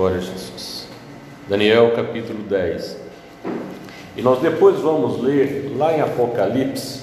Glória 0.00 0.16
a 0.16 0.20
Jesus. 0.22 0.88
Daniel 1.46 1.92
capítulo 1.94 2.42
10. 2.44 2.96
E 4.16 4.22
nós 4.22 4.40
depois 4.40 4.80
vamos 4.80 5.20
ler 5.20 5.76
lá 5.76 5.94
em 5.94 6.00
Apocalipse, 6.00 7.02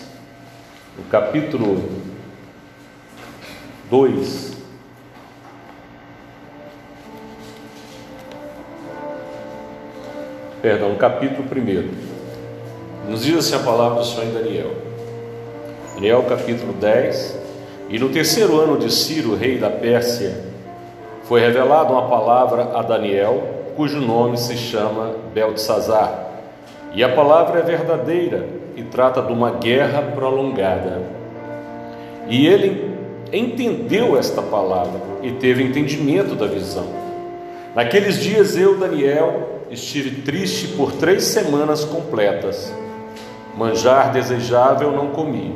no 0.97 1.03
capítulo 1.03 1.91
2. 3.91 4.57
Perdão, 10.63 10.95
capítulo 10.95 11.47
1. 11.47 13.11
Nos 13.11 13.23
diz 13.23 13.37
assim 13.37 13.57
a 13.57 13.59
palavra 13.59 13.99
do 13.99 14.05
Senhor 14.07 14.25
em 14.25 14.33
Daniel. 14.33 14.75
Daniel 15.93 16.23
capítulo 16.23 16.73
10. 16.73 17.37
E 17.91 17.99
no 17.99 18.09
terceiro 18.09 18.59
ano 18.59 18.75
de 18.75 18.91
Ciro, 18.91 19.35
rei 19.35 19.59
da 19.59 19.69
Pérsia, 19.69 20.46
foi 21.27 21.41
revelada 21.41 21.91
uma 21.91 22.07
palavra 22.07 22.71
a 22.73 22.81
Daniel, 22.81 23.43
cujo 23.75 23.99
nome 23.99 24.37
se 24.37 24.55
chama 24.55 25.13
Beltesazar. 25.33 26.25
E 26.93 27.03
a 27.03 27.09
palavra 27.09 27.59
é 27.59 27.63
verdadeira 27.63 28.47
e 28.77 28.83
trata 28.83 29.21
de 29.21 29.33
uma 29.33 29.51
guerra 29.51 30.01
prolongada. 30.15 31.01
E 32.29 32.47
ele 32.47 32.95
entendeu 33.33 34.17
esta 34.17 34.41
palavra 34.41 35.01
e 35.21 35.33
teve 35.33 35.63
entendimento 35.63 36.33
da 36.33 36.47
visão. 36.47 36.87
Naqueles 37.75 38.19
dias 38.19 38.55
eu, 38.55 38.77
Daniel, 38.77 39.63
estive 39.69 40.21
triste 40.21 40.69
por 40.69 40.93
três 40.93 41.25
semanas 41.25 41.83
completas. 41.83 42.73
Manjar 43.53 44.13
desejável 44.13 44.93
não 44.93 45.07
comi, 45.07 45.53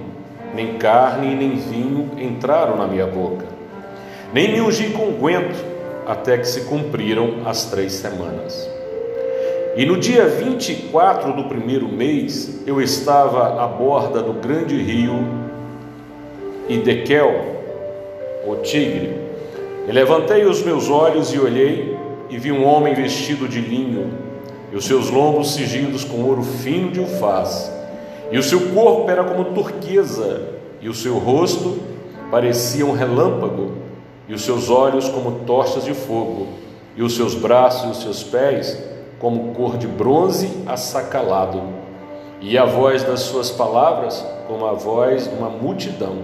nem 0.53 0.73
carne 0.77 1.33
nem 1.33 1.55
vinho 1.55 2.11
entraram 2.17 2.75
na 2.75 2.87
minha 2.87 3.07
boca. 3.07 3.60
Nem 4.33 4.53
me 4.53 4.61
ungi 4.61 4.91
com 4.91 5.11
guento, 5.11 5.63
até 6.07 6.37
que 6.37 6.47
se 6.47 6.61
cumpriram 6.61 7.41
as 7.45 7.65
três 7.65 7.93
semanas. 7.93 8.69
E 9.75 9.85
no 9.85 9.97
dia 9.97 10.25
24 10.27 11.33
do 11.33 11.45
primeiro 11.45 11.87
mês, 11.87 12.61
eu 12.65 12.81
estava 12.81 13.63
à 13.63 13.67
borda 13.67 14.21
do 14.21 14.33
grande 14.33 14.81
rio 14.81 15.41
Idequel, 16.69 17.63
o 18.47 18.55
Tigre. 18.57 19.15
E 19.87 19.91
levantei 19.91 20.45
os 20.45 20.63
meus 20.63 20.89
olhos 20.89 21.33
e 21.33 21.39
olhei, 21.39 21.97
e 22.29 22.37
vi 22.37 22.51
um 22.51 22.65
homem 22.65 22.93
vestido 22.93 23.47
de 23.47 23.59
linho, 23.59 24.13
e 24.71 24.75
os 24.77 24.85
seus 24.85 25.09
lombos 25.09 25.55
cingidos 25.55 26.05
com 26.05 26.23
ouro 26.23 26.43
fino 26.43 26.91
de 26.91 27.01
ufaz, 27.01 27.69
e 28.31 28.37
o 28.37 28.43
seu 28.43 28.69
corpo 28.69 29.09
era 29.09 29.23
como 29.23 29.45
turquesa, 29.45 30.49
e 30.81 30.87
o 30.87 30.93
seu 30.93 31.17
rosto 31.17 31.79
parecia 32.29 32.85
um 32.85 32.93
relâmpago, 32.93 33.80
e 34.31 34.33
os 34.33 34.45
seus 34.45 34.69
olhos 34.69 35.09
como 35.09 35.41
tochas 35.45 35.83
de 35.83 35.93
fogo, 35.93 36.47
e 36.95 37.03
os 37.03 37.17
seus 37.17 37.35
braços 37.35 37.83
e 37.83 37.91
os 37.91 38.01
seus 38.01 38.23
pés 38.23 38.81
como 39.19 39.53
cor 39.53 39.77
de 39.77 39.85
bronze 39.85 40.49
assacalado, 40.65 41.61
e 42.39 42.57
a 42.57 42.63
voz 42.63 43.03
das 43.03 43.19
suas 43.19 43.51
palavras 43.51 44.25
como 44.47 44.65
a 44.65 44.71
voz 44.71 45.27
de 45.27 45.35
uma 45.35 45.49
multidão. 45.49 46.19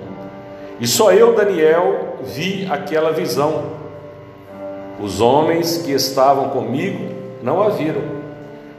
E 0.79 0.87
só 0.87 1.11
eu, 1.11 1.35
Daniel, 1.35 2.15
vi 2.23 2.65
aquela 2.71 3.11
visão. 3.11 3.73
Os 5.01 5.19
homens 5.19 5.79
que 5.79 5.91
estavam 5.91 6.51
comigo 6.51 7.13
não 7.43 7.61
a 7.61 7.67
viram. 7.67 8.03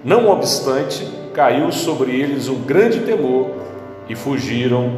Não 0.02 0.30
obstante, 0.30 1.06
caiu 1.34 1.70
sobre 1.70 2.18
eles 2.18 2.48
um 2.48 2.62
grande 2.62 3.00
temor 3.00 3.50
e 4.08 4.16
fugiram, 4.16 4.90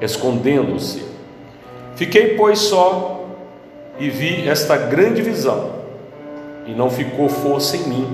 escondendo-se. 0.00 1.09
Fiquei, 2.00 2.28
pois, 2.34 2.60
só 2.60 3.26
e 3.98 4.08
vi 4.08 4.48
esta 4.48 4.74
grande 4.74 5.20
visão 5.20 5.72
e 6.66 6.72
não 6.72 6.88
ficou 6.88 7.28
força 7.28 7.76
em 7.76 7.86
mim, 7.86 8.08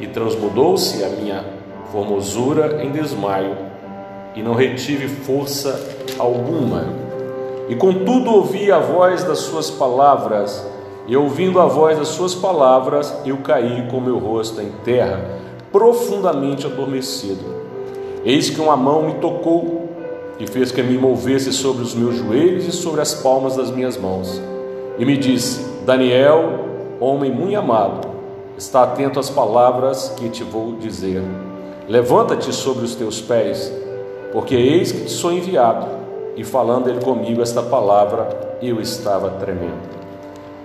e 0.00 0.08
transmudou-se 0.08 1.04
a 1.04 1.08
minha 1.08 1.44
formosura 1.92 2.82
em 2.82 2.90
desmaio, 2.90 3.56
e 4.34 4.42
não 4.42 4.54
retive 4.54 5.06
força 5.06 5.80
alguma. 6.18 6.84
E 7.68 7.76
contudo 7.76 8.34
ouvi 8.34 8.72
a 8.72 8.80
voz 8.80 9.22
das 9.22 9.38
suas 9.38 9.70
palavras, 9.70 10.66
e 11.06 11.16
ouvindo 11.16 11.60
a 11.60 11.66
voz 11.66 11.96
das 11.96 12.08
suas 12.08 12.34
palavras, 12.34 13.16
eu 13.24 13.36
caí 13.36 13.86
com 13.88 14.00
meu 14.00 14.18
rosto 14.18 14.60
em 14.60 14.72
terra, 14.84 15.24
profundamente 15.70 16.66
adormecido. 16.66 17.44
Eis 18.24 18.50
que 18.50 18.60
uma 18.60 18.76
mão 18.76 19.04
me 19.04 19.14
tocou 19.14 19.81
e 20.42 20.46
fez 20.48 20.72
que 20.72 20.82
me 20.82 20.98
movesse 20.98 21.52
sobre 21.52 21.84
os 21.84 21.94
meus 21.94 22.16
joelhos 22.16 22.66
e 22.66 22.72
sobre 22.72 23.00
as 23.00 23.14
palmas 23.14 23.54
das 23.54 23.70
minhas 23.70 23.96
mãos. 23.96 24.42
E 24.98 25.04
me 25.04 25.16
disse: 25.16 25.64
Daniel, 25.86 26.58
homem 26.98 27.30
muito 27.30 27.56
amado, 27.56 28.08
está 28.58 28.82
atento 28.82 29.20
às 29.20 29.30
palavras 29.30 30.12
que 30.16 30.28
te 30.28 30.42
vou 30.42 30.74
dizer. 30.74 31.22
Levanta-te 31.88 32.52
sobre 32.52 32.84
os 32.84 32.96
teus 32.96 33.20
pés, 33.20 33.72
porque 34.32 34.56
eis 34.56 34.90
que 34.90 35.04
te 35.04 35.12
sou 35.12 35.32
enviado. 35.32 35.86
E 36.34 36.42
falando 36.42 36.88
ele 36.88 37.04
comigo 37.04 37.40
esta 37.40 37.62
palavra, 37.62 38.56
eu 38.60 38.80
estava 38.80 39.30
tremendo. 39.30 39.92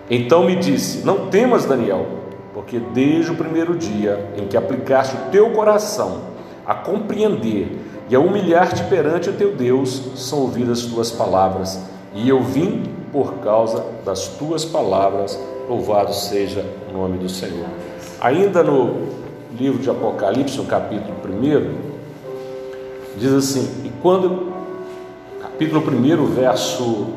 Então 0.09 0.43
me 0.43 0.55
disse: 0.55 1.05
Não 1.05 1.27
temas, 1.27 1.65
Daniel, 1.65 2.03
porque 2.51 2.79
desde 2.79 3.31
o 3.31 3.35
primeiro 3.35 3.75
dia 3.75 4.27
em 4.37 4.47
que 4.47 4.57
aplicaste 4.57 5.15
o 5.15 5.29
teu 5.29 5.51
coração 5.51 6.21
a 6.65 6.73
compreender 6.73 7.86
e 8.09 8.15
a 8.15 8.19
humilhar-te 8.19 8.83
perante 8.85 9.29
o 9.29 9.33
teu 9.33 9.55
Deus, 9.55 10.01
são 10.15 10.39
ouvidas 10.39 10.83
tuas 10.83 11.11
palavras, 11.11 11.79
e 12.13 12.27
eu 12.27 12.41
vim 12.41 12.83
por 13.11 13.35
causa 13.35 13.85
das 14.05 14.27
tuas 14.27 14.63
palavras 14.63 15.39
Louvado 15.67 16.13
seja 16.13 16.65
o 16.89 16.97
nome 16.97 17.17
do 17.17 17.27
Senhor. 17.27 17.67
Ainda 18.21 18.63
no 18.63 19.09
livro 19.59 19.79
de 19.79 19.89
Apocalipse, 19.89 20.57
no 20.57 20.63
capítulo 20.63 21.13
1, 21.27 21.75
diz 23.17 23.33
assim: 23.33 23.69
E 23.83 23.91
quando, 24.01 24.53
capítulo 25.41 25.81
1, 25.81 26.25
verso 26.27 27.07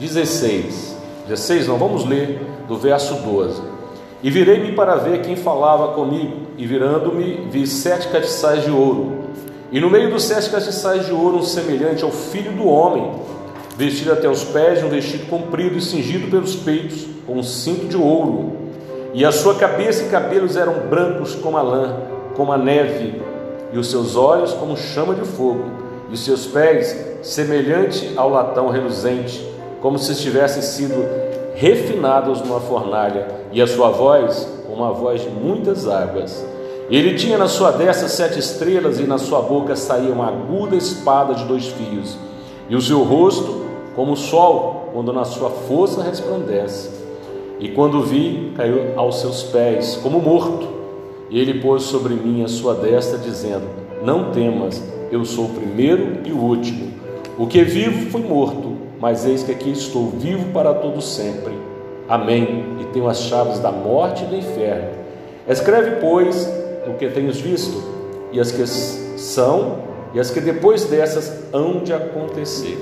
16, 0.00 0.96
16, 1.28 1.68
não 1.68 1.78
vamos 1.78 2.04
ler 2.04 2.44
do 2.66 2.76
verso 2.76 3.14
12. 3.14 3.62
E 4.20 4.30
virei-me 4.30 4.72
para 4.72 4.96
ver 4.96 5.22
quem 5.22 5.36
falava 5.36 5.94
comigo, 5.94 6.48
e 6.58 6.66
virando-me, 6.66 7.46
vi 7.52 7.68
sete 7.68 8.08
castiçais 8.08 8.64
de 8.64 8.70
ouro, 8.72 9.26
e 9.72 9.80
no 9.80 9.88
meio 9.88 10.10
dos 10.10 10.24
sete 10.24 10.50
castiçais 10.50 11.06
de 11.06 11.12
ouro, 11.12 11.38
um 11.38 11.42
semelhante 11.42 12.04
ao 12.04 12.10
filho 12.10 12.52
do 12.52 12.68
homem, 12.68 13.10
vestido 13.74 14.12
até 14.12 14.28
os 14.28 14.44
pés, 14.44 14.84
um 14.84 14.88
vestido 14.90 15.26
comprido 15.30 15.78
e 15.78 15.80
cingido 15.80 16.30
pelos 16.30 16.54
peitos, 16.54 17.06
com 17.26 17.38
um 17.38 17.42
cinto 17.42 17.86
de 17.86 17.96
ouro, 17.96 18.52
e 19.14 19.24
a 19.24 19.32
sua 19.32 19.54
cabeça 19.54 20.04
e 20.04 20.10
cabelos 20.10 20.58
eram 20.58 20.74
brancos 20.90 21.34
como 21.34 21.56
a 21.56 21.62
lã, 21.62 21.96
como 22.36 22.52
a 22.52 22.58
neve, 22.58 23.22
e 23.72 23.78
os 23.78 23.90
seus 23.90 24.14
olhos 24.14 24.52
como 24.52 24.76
chama 24.76 25.14
de 25.14 25.24
fogo, 25.24 25.64
e 26.10 26.12
os 26.12 26.22
seus 26.22 26.44
pés 26.44 26.94
semelhante 27.22 28.12
ao 28.14 28.28
latão 28.28 28.68
reluzente, 28.68 29.42
como 29.80 29.98
se 29.98 30.14
tivessem 30.14 30.60
sido 30.60 31.02
refinados 31.54 32.42
numa 32.42 32.60
fornalha, 32.60 33.26
e 33.50 33.62
a 33.62 33.66
sua 33.66 33.88
voz 33.88 34.46
como 34.66 34.84
a 34.84 34.90
voz 34.90 35.22
de 35.22 35.30
muitas 35.30 35.88
águas. 35.88 36.51
Ele 36.92 37.14
tinha 37.14 37.38
na 37.38 37.48
sua 37.48 37.70
destra 37.70 38.06
sete 38.06 38.38
estrelas, 38.38 39.00
e 39.00 39.04
na 39.04 39.16
sua 39.16 39.40
boca 39.40 39.74
saía 39.74 40.12
uma 40.12 40.28
aguda 40.28 40.76
espada 40.76 41.34
de 41.34 41.42
dois 41.46 41.68
fios, 41.68 42.18
e 42.68 42.76
o 42.76 42.82
seu 42.82 43.02
rosto 43.02 43.64
como 43.96 44.12
o 44.12 44.16
sol, 44.16 44.90
quando 44.92 45.10
na 45.10 45.24
sua 45.24 45.48
força 45.48 46.02
resplandece. 46.02 46.90
E 47.58 47.70
quando 47.70 48.02
vi, 48.02 48.52
caiu 48.54 48.92
aos 48.94 49.20
seus 49.20 49.42
pés, 49.42 49.98
como 50.02 50.20
morto. 50.20 50.68
E 51.30 51.40
ele 51.40 51.62
pôs 51.62 51.84
sobre 51.84 52.12
mim 52.12 52.44
a 52.44 52.48
sua 52.48 52.74
destra, 52.74 53.16
dizendo: 53.16 53.64
Não 54.04 54.30
temas, 54.30 54.82
eu 55.10 55.24
sou 55.24 55.46
o 55.46 55.54
primeiro 55.54 56.18
e 56.26 56.30
o 56.32 56.36
último. 56.36 56.92
O 57.38 57.46
que 57.46 57.64
vivo 57.64 58.10
foi 58.10 58.20
morto, 58.20 58.76
mas 59.00 59.24
eis 59.24 59.42
que 59.42 59.52
aqui 59.52 59.70
estou 59.70 60.10
vivo 60.10 60.52
para 60.52 60.74
todo 60.74 61.00
sempre. 61.00 61.54
Amém. 62.06 62.76
E 62.80 62.84
tenho 62.92 63.08
as 63.08 63.22
chaves 63.22 63.60
da 63.60 63.72
morte 63.72 64.24
e 64.24 64.26
do 64.26 64.36
inferno. 64.36 64.90
Escreve, 65.48 65.96
pois, 66.00 66.61
o 66.86 66.94
que 66.94 67.08
tens 67.08 67.40
visto, 67.40 67.82
e 68.32 68.40
as 68.40 68.50
que 68.50 68.66
são, 68.66 69.78
e 70.14 70.20
as 70.20 70.30
que 70.30 70.40
depois 70.40 70.84
dessas 70.84 71.32
hão 71.52 71.80
de 71.80 71.92
acontecer. 71.92 72.78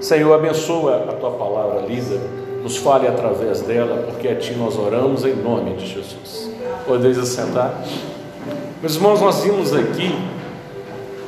Senhor, 0.00 0.32
abençoa 0.34 1.06
a 1.08 1.12
tua 1.12 1.30
palavra, 1.30 1.82
Lisa 1.86 2.20
nos 2.64 2.78
fale 2.78 3.06
através 3.06 3.60
dela, 3.60 4.04
porque 4.06 4.26
a 4.26 4.34
Ti 4.36 4.54
nós 4.54 4.78
oramos 4.78 5.24
em 5.26 5.34
nome 5.34 5.74
de 5.74 5.86
Jesus. 5.86 6.50
Podeis 6.86 7.18
assentar. 7.18 7.84
Meus 8.80 8.96
irmãos, 8.96 9.20
nós 9.20 9.42
vimos 9.44 9.74
aqui, 9.74 10.14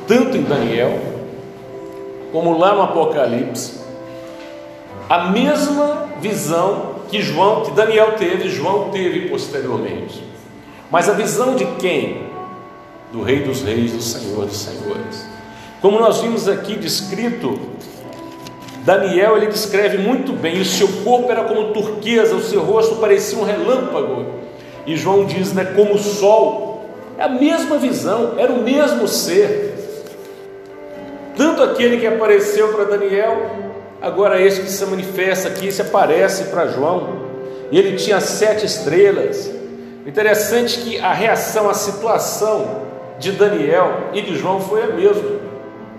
tanto 0.07 0.35
em 0.35 0.41
Daniel, 0.41 0.97
como 2.31 2.57
lá 2.57 2.73
no 2.73 2.81
Apocalipse, 2.81 3.79
a 5.07 5.29
mesma 5.29 6.07
visão 6.19 6.95
que 7.07 7.21
João, 7.21 7.61
que 7.61 7.71
Daniel 7.71 8.13
teve, 8.17 8.49
João 8.49 8.89
teve 8.89 9.29
posteriormente. 9.29 10.23
Mas 10.91 11.09
a 11.09 11.13
visão 11.13 11.55
de 11.55 11.65
quem? 11.77 12.27
Do 13.11 13.21
Rei 13.21 13.41
dos 13.41 13.61
Reis, 13.61 13.91
do 13.91 14.01
Senhor 14.01 14.45
dos 14.45 14.57
Senhores. 14.57 15.25
Como 15.81 15.99
nós 15.99 16.21
vimos 16.21 16.47
aqui 16.47 16.75
descrito 16.75 17.59
Daniel 18.87 19.35
ele 19.35 19.47
descreve 19.47 19.97
muito 19.97 20.31
bem: 20.31 20.61
o 20.61 20.65
seu 20.65 20.87
corpo 21.03 21.29
era 21.29 21.43
como 21.43 21.73
turquesa, 21.73 22.33
o 22.33 22.41
seu 22.41 22.61
rosto 22.61 22.95
parecia 22.95 23.37
um 23.37 23.43
relâmpago. 23.43 24.25
E 24.85 24.95
João 24.95 25.25
diz, 25.25 25.51
né, 25.51 25.65
como 25.75 25.95
o 25.95 25.99
sol. 25.99 26.85
É 27.17 27.23
a 27.23 27.27
mesma 27.27 27.77
visão, 27.77 28.35
era 28.37 28.53
o 28.53 28.63
mesmo 28.63 29.05
ser. 29.05 29.75
Tanto 31.35 31.61
aquele 31.61 31.97
que 31.97 32.07
apareceu 32.07 32.69
para 32.69 32.85
Daniel, 32.85 33.51
agora 34.01 34.39
este 34.39 34.61
que 34.61 34.69
se 34.69 34.85
manifesta 34.85 35.49
aqui, 35.49 35.69
se 35.69 35.81
aparece 35.81 36.45
para 36.45 36.67
João. 36.67 37.27
E 37.69 37.77
ele 37.77 37.97
tinha 37.97 38.21
sete 38.21 38.65
estrelas. 38.65 39.51
Interessante 40.07 40.79
que 40.79 40.99
a 40.99 41.11
reação 41.11 41.69
à 41.69 41.73
situação 41.73 42.83
de 43.19 43.33
Daniel 43.33 44.11
e 44.13 44.21
de 44.21 44.37
João 44.37 44.61
foi 44.61 44.83
a 44.83 44.87
mesma. 44.87 45.37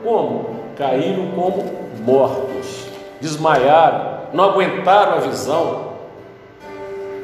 Como? 0.03 0.61
Caíram 0.79 1.33
como 1.35 1.63
mortos, 2.01 2.87
desmaiaram, 3.21 4.21
não 4.33 4.45
aguentaram 4.45 5.13
a 5.13 5.21
visão, 5.21 5.93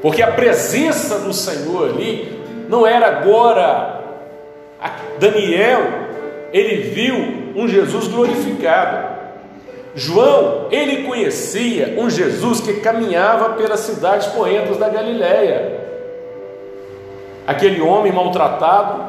porque 0.02 0.22
a 0.22 0.32
presença 0.32 1.20
do 1.20 1.32
Senhor 1.32 1.88
ali 1.88 2.38
não 2.68 2.86
era 2.86 3.06
agora. 3.06 4.02
Daniel, 5.18 5.80
ele 6.52 6.90
viu 6.90 7.14
um 7.56 7.66
Jesus 7.66 8.08
glorificado. 8.08 9.14
João, 9.94 10.66
ele 10.70 11.04
conhecia 11.04 11.94
um 11.96 12.10
Jesus 12.10 12.60
que 12.60 12.74
caminhava 12.80 13.54
pelas 13.54 13.80
cidades 13.80 14.26
poentas 14.26 14.76
da 14.76 14.90
Galiléia. 14.90 15.73
Aquele 17.46 17.80
homem 17.80 18.12
maltratado, 18.12 19.04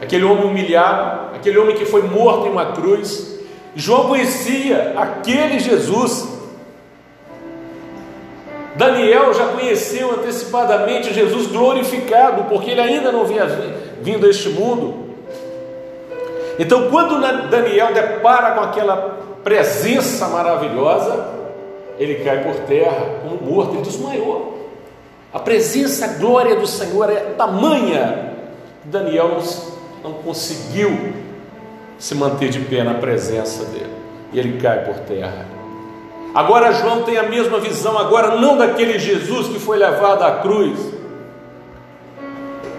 aquele 0.00 0.24
homem 0.24 0.44
humilhado, 0.44 1.34
aquele 1.34 1.58
homem 1.58 1.76
que 1.76 1.84
foi 1.84 2.02
morto 2.02 2.46
em 2.46 2.50
uma 2.50 2.72
cruz, 2.72 3.38
João 3.74 4.08
conhecia 4.08 4.94
aquele 4.96 5.58
Jesus. 5.58 6.36
Daniel 8.76 9.34
já 9.34 9.48
conheceu 9.48 10.12
antecipadamente 10.12 11.12
Jesus 11.12 11.48
glorificado, 11.48 12.44
porque 12.44 12.70
ele 12.70 12.80
ainda 12.80 13.10
não 13.10 13.22
havia 13.22 13.44
vindo 14.00 14.26
a 14.26 14.30
este 14.30 14.50
mundo. 14.50 15.08
Então, 16.58 16.88
quando 16.90 17.20
Daniel 17.48 17.92
depara 17.92 18.52
com 18.52 18.60
aquela 18.60 18.96
presença 19.44 20.28
maravilhosa, 20.28 21.28
ele 21.98 22.16
cai 22.16 22.42
por 22.42 22.54
terra 22.66 23.06
como 23.22 23.50
morto, 23.50 23.74
ele 23.74 23.82
desmaiou. 23.82 24.57
A 25.32 25.38
presença, 25.38 26.04
a 26.04 26.08
glória 26.14 26.56
do 26.56 26.66
Senhor 26.66 27.10
é 27.10 27.16
tamanha 27.36 28.32
que 28.82 28.88
Daniel 28.88 29.28
não, 29.28 30.10
não 30.10 30.22
conseguiu 30.22 31.12
se 31.98 32.14
manter 32.14 32.48
de 32.48 32.60
pé 32.60 32.82
na 32.82 32.94
presença 32.94 33.64
dele. 33.66 33.92
E 34.32 34.38
ele 34.38 34.58
cai 34.60 34.84
por 34.84 34.94
terra. 35.00 35.46
Agora 36.34 36.72
João 36.72 37.02
tem 37.02 37.18
a 37.18 37.24
mesma 37.24 37.58
visão, 37.58 37.98
agora 37.98 38.36
não 38.36 38.56
daquele 38.56 38.98
Jesus 38.98 39.48
que 39.48 39.58
foi 39.58 39.78
levado 39.78 40.22
à 40.22 40.38
cruz, 40.40 40.78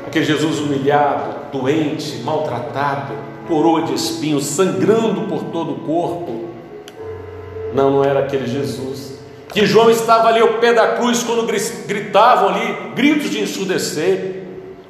aquele 0.07 0.25
Jesus 0.25 0.59
humilhado, 0.59 1.51
doente, 1.51 2.17
maltratado, 2.23 3.13
coroa 3.47 3.83
de 3.83 3.95
espinhos, 3.95 4.45
sangrando 4.45 5.21
por 5.21 5.45
todo 5.45 5.73
o 5.73 5.79
corpo. 5.79 6.45
Não, 7.73 7.91
não 7.91 8.03
era 8.03 8.19
aquele 8.19 8.47
Jesus. 8.47 9.08
Que 9.49 9.65
João 9.65 9.89
estava 9.89 10.27
ali 10.27 10.39
ao 10.39 10.59
pé 10.59 10.73
da 10.73 10.95
cruz 10.95 11.23
quando 11.23 11.45
gritavam 11.87 12.49
ali, 12.49 12.91
gritos 12.95 13.31
de 13.31 13.41
ensurdecer, 13.41 14.43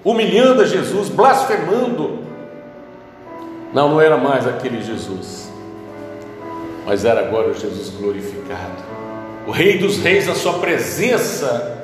humilhando 0.03 0.61
a 0.61 0.65
Jesus, 0.65 1.07
blasfemando. 1.07 2.19
Não, 3.73 3.89
não 3.89 4.01
era 4.01 4.17
mais 4.17 4.45
aquele 4.45 4.81
Jesus, 4.81 5.50
mas 6.85 7.06
era 7.06 7.21
agora 7.21 7.50
o 7.50 7.53
Jesus 7.53 7.89
glorificado, 7.89 8.83
o 9.47 9.51
Rei 9.51 9.77
dos 9.77 9.97
Reis, 9.97 10.27
a 10.27 10.35
sua 10.35 10.53
presença. 10.53 11.77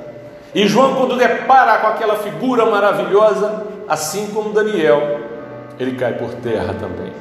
E 0.54 0.68
João, 0.68 0.96
quando 0.96 1.18
depara 1.18 1.78
com 1.78 1.88
aquela 1.88 2.18
figura 2.18 2.66
maravilhosa, 2.66 3.68
assim 3.88 4.28
como 4.34 4.52
Daniel, 4.52 5.20
ele 5.80 5.96
cai 5.96 6.14
por 6.14 6.30
terra 6.36 6.74
também, 6.74 7.14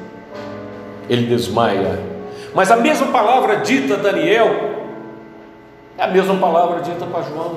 ele 1.09 1.27
desmaia. 1.27 1.99
Mas 2.53 2.71
a 2.71 2.77
mesma 2.77 3.07
palavra 3.07 3.57
dita 3.57 3.93
a 3.93 3.97
Daniel 3.97 4.74
é 5.97 6.03
a 6.03 6.07
mesma 6.07 6.35
palavra 6.35 6.81
dita 6.81 7.05
para 7.05 7.21
João. 7.23 7.55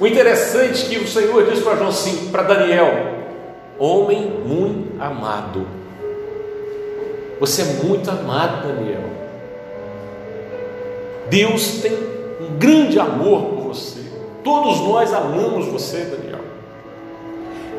O 0.00 0.06
interessante 0.06 0.86
é 0.86 0.88
que 0.88 1.04
o 1.04 1.08
Senhor 1.08 1.44
diz 1.50 1.60
para 1.60 1.76
João 1.76 1.88
assim, 1.88 2.28
para 2.30 2.42
Daniel: 2.44 2.88
homem 3.78 4.30
muito 4.44 5.02
amado. 5.02 5.66
Você 7.40 7.62
é 7.62 7.84
muito 7.84 8.10
amado, 8.10 8.66
Daniel. 8.66 9.02
Deus 11.28 11.80
tem 11.82 11.92
um 11.92 12.58
grande 12.58 12.98
amor 12.98 13.42
por 13.42 13.64
você. 13.68 14.00
Todos 14.42 14.80
nós 14.80 15.12
amamos 15.12 15.66
você, 15.66 15.98
Daniel. 15.98 16.40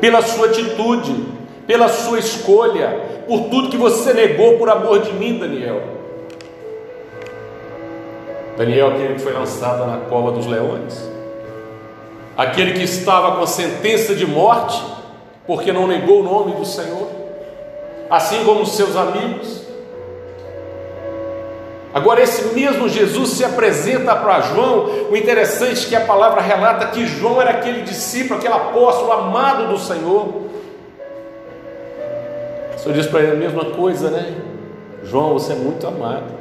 Pela 0.00 0.22
sua 0.22 0.46
atitude, 0.46 1.26
pela 1.66 1.88
sua 1.88 2.18
escolha, 2.18 3.22
por 3.26 3.48
tudo 3.50 3.70
que 3.70 3.76
você 3.76 4.12
negou 4.12 4.56
por 4.56 4.68
amor 4.70 5.00
de 5.00 5.12
mim, 5.12 5.38
Daniel. 5.38 5.99
Daniel, 8.60 8.88
aquele 8.88 9.14
que 9.14 9.20
foi 9.22 9.32
lançado 9.32 9.86
na 9.86 9.96
cova 10.10 10.32
dos 10.32 10.46
leões, 10.46 11.10
aquele 12.36 12.74
que 12.74 12.82
estava 12.82 13.36
com 13.36 13.42
a 13.42 13.46
sentença 13.46 14.14
de 14.14 14.26
morte, 14.26 14.84
porque 15.46 15.72
não 15.72 15.86
negou 15.86 16.20
o 16.20 16.22
nome 16.22 16.52
do 16.52 16.66
Senhor 16.66 17.08
assim 18.10 18.44
como 18.44 18.66
seus 18.66 18.96
amigos. 18.96 19.62
Agora, 21.94 22.20
esse 22.20 22.54
mesmo 22.54 22.86
Jesus 22.86 23.30
se 23.30 23.44
apresenta 23.44 24.14
para 24.14 24.40
João. 24.40 25.08
O 25.10 25.16
interessante 25.16 25.86
é 25.86 25.88
que 25.88 25.96
a 25.96 26.04
palavra 26.04 26.42
relata 26.42 26.88
que 26.88 27.06
João 27.06 27.40
era 27.40 27.52
aquele 27.52 27.80
discípulo, 27.82 28.38
aquele 28.38 28.52
apóstolo 28.52 29.10
amado 29.10 29.68
do 29.68 29.78
Senhor. 29.78 30.26
O 32.74 32.78
Senhor 32.78 32.94
diz 32.94 33.06
para 33.06 33.20
ele 33.20 33.32
a 33.32 33.36
mesma 33.36 33.64
coisa, 33.76 34.10
né? 34.10 34.34
João, 35.04 35.32
você 35.32 35.52
é 35.52 35.56
muito 35.56 35.86
amado. 35.86 36.39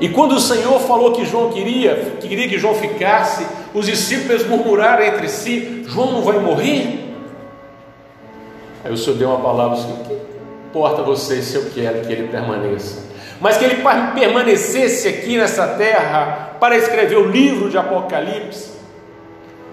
E 0.00 0.08
quando 0.08 0.32
o 0.32 0.40
Senhor 0.40 0.80
falou 0.80 1.12
que 1.12 1.26
João 1.26 1.52
queria, 1.52 1.94
que 2.18 2.26
queria 2.26 2.48
que 2.48 2.58
João 2.58 2.74
ficasse, 2.74 3.46
os 3.74 3.84
discípulos 3.84 4.46
murmuraram 4.46 5.04
entre 5.04 5.28
si: 5.28 5.84
João 5.86 6.12
não 6.12 6.22
vai 6.22 6.38
morrer? 6.38 7.14
Aí 8.82 8.90
o 8.90 8.96
Senhor 8.96 9.16
deu 9.18 9.28
uma 9.28 9.40
palavra 9.40 9.76
assim: 9.76 9.94
que 10.08 10.18
importa 10.70 11.02
vocês 11.02 11.44
se 11.44 11.56
eu 11.56 11.66
quero 11.74 12.00
que 12.00 12.12
ele 12.12 12.28
permaneça? 12.28 13.10
Mas 13.40 13.58
que 13.58 13.64
ele 13.64 13.82
permanecesse 14.14 15.08
aqui 15.08 15.36
nessa 15.36 15.66
terra 15.68 16.56
para 16.58 16.76
escrever 16.76 17.16
o 17.16 17.30
livro 17.30 17.68
de 17.68 17.76
Apocalipse, 17.76 18.70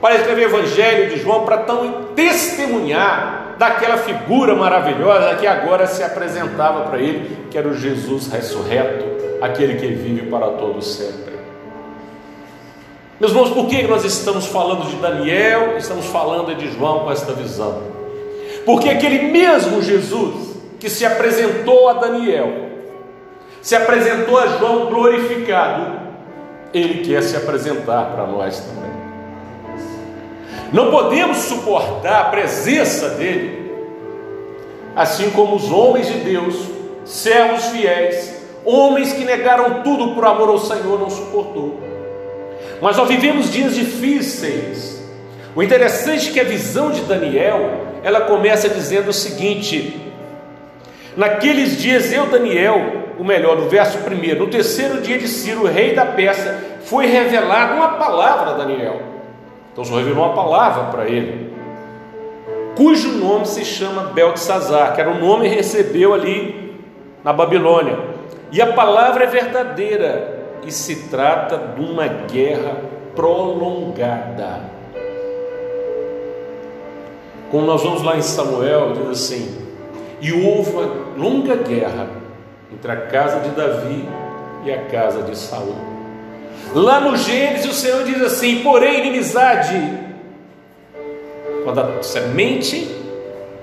para 0.01 0.15
escrever 0.15 0.48
o 0.48 0.50
Evangelho 0.50 1.10
de 1.10 1.22
João, 1.22 1.46
para 1.46 1.60
tão 1.60 2.05
testemunhar 2.15 3.55
daquela 3.57 3.98
figura 3.98 4.55
maravilhosa 4.55 5.36
que 5.36 5.48
agora 5.48 5.88
se 5.88 6.03
apresentava 6.03 6.89
para 6.89 7.00
ele, 7.00 7.38
que 7.50 7.57
era 7.57 7.67
o 7.67 7.74
Jesus 7.74 8.27
ressurreto, 8.27 9.16
aquele 9.41 9.75
que 9.75 9.88
vive 9.88 10.29
para 10.29 10.48
todo 10.50 10.82
sempre. 10.82 11.38
Meus 13.20 13.32
irmãos, 13.32 13.50
por 13.50 13.67
que 13.67 13.82
nós 13.84 14.06
estamos 14.06 14.46
falando 14.46 14.88
de 14.89 14.96
Daniel, 14.98 15.75
estamos 15.77 16.06
falando 16.06 16.56
de 16.56 16.72
João 16.72 17.00
com 17.00 17.12
esta 17.12 17.34
visão? 17.34 17.82
Porque 18.63 18.89
aquele 18.89 19.32
mesmo 19.32 19.82
Jesus 19.82 20.56
que 20.79 20.89
se 20.89 21.03
apresentou 21.03 21.89
a 21.89 21.94
Daniel, 21.94 22.67
se 23.62 23.75
apresentou 23.75 24.38
a 24.38 24.46
João 24.48 24.86
glorificado, 24.86 26.00
ele 26.72 27.03
quer 27.03 27.24
se 27.24 27.36
apresentar 27.36 28.12
para 28.12 28.27
nós 28.27 28.60
também. 28.60 28.91
Não 30.72 30.91
podemos 30.91 31.38
suportar 31.38 32.22
a 32.22 32.25
presença 32.25 33.10
dele, 33.10 33.72
assim 34.96 35.32
como 35.32 35.56
os 35.56 35.72
homens 35.72 36.08
de 36.08 36.20
Deus, 36.20 36.56
servos 37.03 37.65
fiéis, 37.67 38.37
homens 38.66 39.14
que 39.14 39.24
negaram 39.24 39.82
tudo 39.82 40.14
por 40.14 40.26
amor 40.26 40.50
ao 40.50 40.60
Senhor, 40.60 41.00
não 41.00 41.10
suportou. 41.10 41.80
Mas 42.82 42.98
nós 42.98 43.08
vivemos 43.08 43.52
dias 43.52 43.76
difíceis. 43.76 45.02
O 45.56 45.64
interessante 45.64 46.30
é 46.30 46.34
que 46.34 46.40
a 46.40 46.44
visão 46.44 46.92
de 46.92 47.02
Daniel 47.02 47.88
ela 48.04 48.22
começa 48.22 48.70
dizendo 48.70 49.10
o 49.10 49.14
seguinte: 49.14 50.00
Naqueles 51.16 51.78
dias 51.78 52.14
eu, 52.14 52.28
Daniel, 52.28 53.08
o 53.18 53.24
melhor, 53.24 53.58
no 53.58 53.68
verso 53.68 53.98
primeiro, 54.00 54.46
no 54.46 54.52
terceiro 54.52 55.02
dia 55.02 55.18
de 55.18 55.28
Ciro, 55.28 55.66
rei 55.66 55.96
da 55.96 56.06
Pérsia, 56.06 56.78
foi 56.86 57.08
revelada 57.08 57.74
uma 57.74 57.90
palavra 57.94 58.52
a 58.52 58.58
Daniel. 58.58 59.02
Então 59.74 59.84
Senhor 59.84 59.98
revelou 60.00 60.26
uma 60.26 60.36
palavra 60.36 60.92
para 60.92 61.08
ele, 61.08 61.52
cujo 62.76 63.12
nome 63.14 63.46
se 63.48 63.66
chama 63.66 64.12
Beltesazar, 64.14 64.94
que 64.94 65.02
era 65.02 65.10
o 65.10 65.20
nome 65.20 65.50
que 65.50 65.56
recebeu 65.56 66.14
ali 66.14 66.76
na 67.24 67.34
Babilônia. 67.34 68.16
E 68.51 68.62
a 68.62 68.74
palavra 68.74 69.25
é 69.25 69.27
verdadeira 69.27 70.38
e 70.66 70.72
se 70.72 71.10
trata 71.10 71.58
de 71.58 71.82
uma 71.82 72.08
guerra 72.08 72.77
prolongada. 73.16 74.62
Como 77.50 77.66
nós 77.66 77.82
vamos 77.84 78.04
lá 78.04 78.18
em 78.18 78.22
Samuel, 78.22 78.94
diz 78.94 79.10
assim: 79.10 79.58
E 80.22 80.32
houve 80.32 80.72
uma 80.72 80.89
longa 81.18 81.56
guerra 81.56 82.08
entre 82.72 82.92
a 82.92 82.98
casa 83.08 83.39
de 83.39 83.50
Davi 83.50 84.08
e 84.66 84.72
a 84.72 84.84
casa 84.86 85.24
de 85.24 85.38
Saul. 85.38 85.75
Lá 86.74 87.00
no 87.00 87.16
Gênesis 87.16 87.66
o 87.66 87.74
Senhor 87.74 88.04
diz 88.04 88.22
assim: 88.22 88.62
porém 88.63 89.00
inimizade 89.00 90.06
quando 91.63 91.80
a 91.80 92.04
semente 92.04 92.89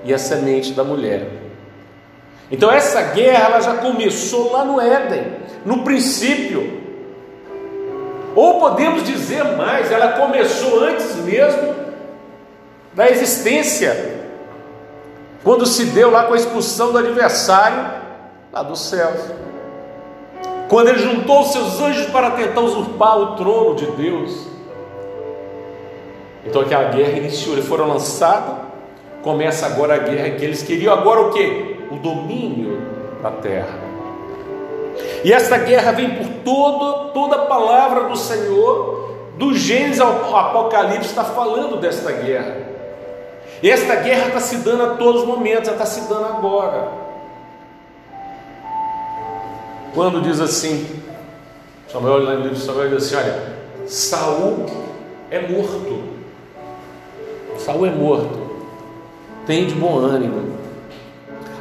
e 0.03 0.13
a 0.13 0.17
semente 0.17 0.73
da 0.73 0.83
mulher. 0.83 1.44
Então 2.51 2.71
essa 2.71 3.01
guerra 3.01 3.45
ela 3.45 3.61
já 3.61 3.77
começou 3.77 4.51
lá 4.51 4.63
no 4.63 4.79
Éden, 4.79 5.33
no 5.65 5.83
princípio. 5.83 6.83
Ou 8.35 8.59
podemos 8.59 9.03
dizer 9.03 9.43
mais, 9.55 9.91
ela 9.91 10.13
começou 10.13 10.83
antes 10.83 11.15
mesmo 11.17 11.73
da 12.93 13.09
existência, 13.09 14.23
quando 15.43 15.65
se 15.65 15.85
deu 15.85 16.09
lá 16.11 16.23
com 16.23 16.33
a 16.33 16.37
expulsão 16.37 16.91
do 16.91 16.97
adversário 16.97 18.03
lá 18.51 18.63
dos 18.63 18.79
céus. 18.79 19.19
Quando 20.69 20.89
ele 20.89 20.99
juntou 20.99 21.41
os 21.41 21.51
seus 21.51 21.79
anjos 21.79 22.07
para 22.07 22.31
tentar 22.31 22.61
usurpar 22.61 23.17
o 23.17 23.35
trono 23.35 23.75
de 23.75 23.85
Deus. 23.91 24.47
Então 26.45 26.61
aquela 26.61 26.85
guerra 26.85 27.17
iniciou, 27.17 27.55
eles 27.55 27.67
foram 27.67 27.87
lançados, 27.87 28.55
começa 29.21 29.65
agora 29.65 29.95
a 29.95 29.97
guerra 29.97 30.31
que 30.31 30.45
eles 30.45 30.63
queriam 30.63 30.93
agora 30.93 31.21
o 31.21 31.31
que? 31.31 31.74
O 31.91 31.95
domínio 31.97 32.81
da 33.21 33.31
terra. 33.31 33.79
E 35.23 35.33
esta 35.33 35.57
guerra 35.57 35.91
vem 35.91 36.15
por 36.15 36.27
todo, 36.43 37.11
toda 37.13 37.35
a 37.35 37.45
palavra 37.45 38.09
do 38.09 38.15
Senhor, 38.15 39.15
do 39.37 39.53
Gênesis 39.53 39.99
ao 39.99 40.35
Apocalipse, 40.35 41.09
está 41.09 41.23
falando 41.23 41.77
desta 41.77 42.11
guerra. 42.11 42.57
Esta 43.63 43.95
guerra 43.95 44.27
está 44.27 44.39
se 44.39 44.57
dando 44.57 44.83
a 44.83 44.95
todos 44.95 45.21
os 45.21 45.27
momentos, 45.27 45.69
está 45.69 45.85
se 45.85 46.01
dando 46.07 46.25
agora. 46.25 47.05
Quando 49.93 50.21
diz 50.21 50.39
assim, 50.41 51.01
Samuel, 51.87 52.23
lá 52.23 52.33
no 52.33 52.41
livro 52.41 52.55
de 52.55 52.61
Samuel 52.61 52.89
diz 52.89 53.05
assim: 53.05 53.15
olha, 53.15 53.55
Saul 53.87 54.65
é 55.31 55.39
morto. 55.39 56.03
Saul 57.57 57.85
é 57.85 57.91
morto. 57.91 58.45
Tem 59.47 59.65
de 59.65 59.75
bom 59.75 59.97
ânimo. 59.99 60.57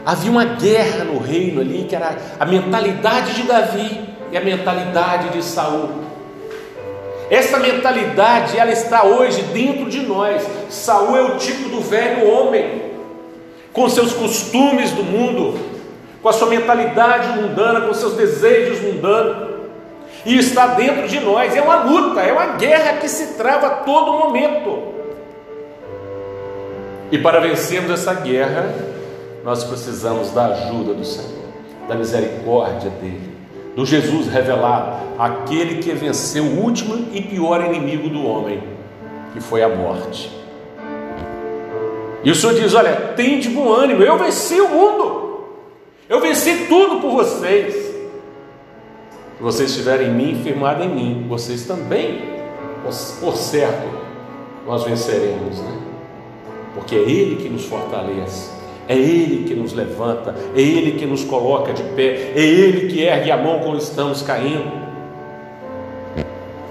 Havia 0.04 0.30
uma 0.30 0.44
guerra 0.44 1.04
no 1.04 1.18
reino 1.18 1.60
ali, 1.60 1.86
que 1.88 1.96
era 1.96 2.16
a 2.38 2.44
mentalidade 2.44 3.34
de 3.34 3.44
Davi 3.44 4.00
e 4.30 4.36
a 4.36 4.40
mentalidade 4.40 5.30
de 5.30 5.42
Saul. 5.42 6.04
Essa 7.30 7.58
mentalidade, 7.58 8.58
ela 8.58 8.70
está 8.70 9.04
hoje 9.04 9.42
dentro 9.44 9.88
de 9.88 10.00
nós. 10.00 10.46
Saul 10.68 11.16
é 11.16 11.22
o 11.22 11.38
tipo 11.38 11.70
do 11.70 11.80
velho 11.80 12.28
homem, 12.28 12.82
com 13.72 13.88
seus 13.88 14.12
costumes 14.12 14.90
do 14.90 15.02
mundo, 15.02 15.58
com 16.22 16.28
a 16.28 16.32
sua 16.32 16.48
mentalidade 16.48 17.40
mundana, 17.40 17.80
com 17.82 17.94
seus 17.94 18.14
desejos 18.14 18.80
mundanos. 18.82 19.54
E 20.26 20.38
está 20.38 20.68
dentro 20.68 21.08
de 21.08 21.20
nós. 21.20 21.56
É 21.56 21.62
uma 21.62 21.82
luta, 21.82 22.20
é 22.20 22.32
uma 22.32 22.56
guerra 22.56 22.98
que 22.98 23.08
se 23.08 23.34
trava 23.34 23.66
a 23.66 23.70
todo 23.70 24.12
momento. 24.12 24.94
E 27.10 27.18
para 27.18 27.40
vencermos 27.40 27.90
essa 27.90 28.14
guerra, 28.14 28.93
nós 29.44 29.62
precisamos 29.62 30.30
da 30.30 30.46
ajuda 30.46 30.94
do 30.94 31.04
Senhor, 31.04 31.44
da 31.86 31.94
misericórdia 31.94 32.88
dele, 32.88 33.34
do 33.76 33.84
Jesus 33.84 34.26
revelado, 34.26 35.04
aquele 35.18 35.82
que 35.82 35.92
venceu 35.92 36.44
o 36.44 36.62
último 36.62 37.08
e 37.12 37.20
pior 37.20 37.62
inimigo 37.62 38.08
do 38.08 38.24
homem, 38.24 38.62
que 39.34 39.40
foi 39.40 39.62
a 39.62 39.68
morte. 39.68 40.32
E 42.24 42.30
o 42.30 42.34
Senhor 42.34 42.54
diz: 42.54 42.72
Olha, 42.72 42.94
tem 43.14 43.38
de 43.38 43.50
bom 43.50 43.70
ânimo, 43.70 44.02
eu 44.02 44.16
venci 44.16 44.58
o 44.58 44.68
mundo, 44.68 45.44
eu 46.08 46.20
venci 46.22 46.66
tudo 46.66 47.00
por 47.00 47.10
vocês. 47.10 47.74
Se 49.36 49.42
vocês 49.42 49.70
estiverem 49.70 50.08
em 50.08 50.14
mim, 50.14 50.40
firmado 50.42 50.82
em 50.82 50.88
mim, 50.88 51.26
vocês 51.28 51.66
também, 51.66 52.22
por 53.20 53.36
certo, 53.36 53.88
nós 54.66 54.84
venceremos, 54.84 55.58
né? 55.58 55.80
porque 56.74 56.94
é 56.94 57.00
Ele 57.00 57.36
que 57.36 57.48
nos 57.48 57.66
fortalece, 57.66 58.53
é 58.88 58.96
Ele 58.96 59.44
que 59.44 59.54
nos 59.54 59.72
levanta, 59.72 60.34
é 60.54 60.60
Ele 60.60 60.92
que 60.92 61.06
nos 61.06 61.24
coloca 61.24 61.72
de 61.72 61.82
pé, 61.82 62.32
é 62.34 62.40
Ele 62.40 62.88
que 62.88 63.02
ergue 63.02 63.30
a 63.30 63.36
mão 63.36 63.60
quando 63.60 63.78
estamos 63.78 64.22
caindo. 64.22 64.84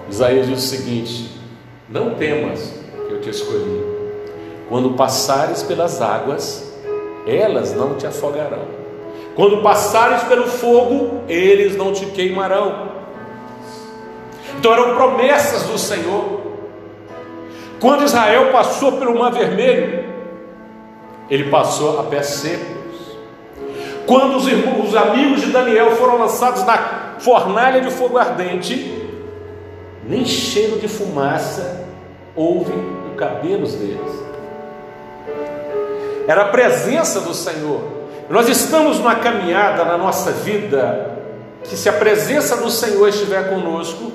Isaías 0.10 0.48
diz 0.48 0.60
o 0.60 0.68
seguinte: 0.68 1.32
Não 1.90 2.16
temas, 2.16 2.80
que 3.08 3.14
eu 3.14 3.22
te 3.22 3.30
escolhi. 3.30 3.84
Quando 4.70 4.92
passares 4.92 5.64
pelas 5.64 6.02
águas, 6.02 6.72
elas 7.26 7.74
não 7.74 7.96
te 7.96 8.06
afogarão. 8.06 8.84
Quando 9.36 9.64
passares 9.64 10.24
pelo 10.24 10.48
fogo, 10.48 11.22
eles 11.28 11.76
não 11.76 11.92
te 11.92 12.06
queimarão. 12.08 12.92
Então 14.58 14.74
eram 14.74 14.96
promessas 14.96 15.64
do 15.64 15.78
Senhor. 15.78 16.42
Quando 17.80 18.04
Israel 18.04 18.52
passou 18.52 18.94
pelo 18.94 19.18
Mar 19.18 19.32
Vermelho, 19.32 20.13
ele 21.34 21.50
passou 21.50 22.00
a 22.00 22.04
pés 22.04 22.28
secos. 22.28 23.18
Quando 24.06 24.38
os, 24.38 24.48
irmãos, 24.48 24.90
os 24.90 24.96
amigos 24.96 25.42
de 25.42 25.52
Daniel 25.52 25.96
foram 25.96 26.20
lançados 26.20 26.64
na 26.64 27.16
fornalha 27.18 27.82
de 27.82 27.90
fogo 27.90 28.20
ardente, 28.20 29.10
nem 30.08 30.24
cheiro 30.26 30.78
de 30.78 30.88
fumaça 30.88 31.88
houve 32.36 32.72
no 32.72 33.16
cabelos 33.16 33.74
deles. 33.74 34.24
Era 36.28 36.44
a 36.44 36.50
presença 36.50 37.22
do 37.22 37.34
Senhor. 37.34 37.82
Nós 38.30 38.48
estamos 38.48 39.00
numa 39.00 39.16
caminhada 39.16 39.84
na 39.86 39.98
nossa 39.98 40.32
vida 40.32 41.18
que 41.64 41.76
se 41.76 41.90
a 41.90 41.94
presença 41.94 42.58
do 42.58 42.70
Senhor 42.70 43.08
estiver 43.08 43.50
conosco, 43.50 44.12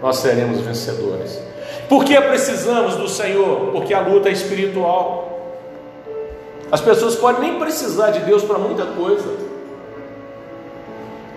nós 0.00 0.16
seremos 0.16 0.60
vencedores. 0.60 1.40
Por 1.88 2.04
que 2.04 2.20
precisamos 2.20 2.96
do 2.96 3.06
Senhor? 3.06 3.70
Porque 3.70 3.94
a 3.94 4.00
luta 4.00 4.28
é 4.28 4.32
espiritual. 4.32 5.31
As 6.72 6.80
pessoas 6.80 7.14
podem 7.14 7.42
nem 7.42 7.58
precisar 7.60 8.10
de 8.10 8.20
Deus 8.20 8.42
para 8.42 8.58
muita 8.58 8.86
coisa. 8.86 9.30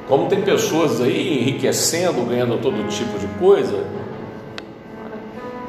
Como 0.07 0.29
tem 0.29 0.41
pessoas 0.41 1.01
aí 1.01 1.41
enriquecendo, 1.41 2.23
ganhando 2.23 2.57
todo 2.61 2.87
tipo 2.87 3.19
de 3.19 3.27
coisa, 3.37 3.83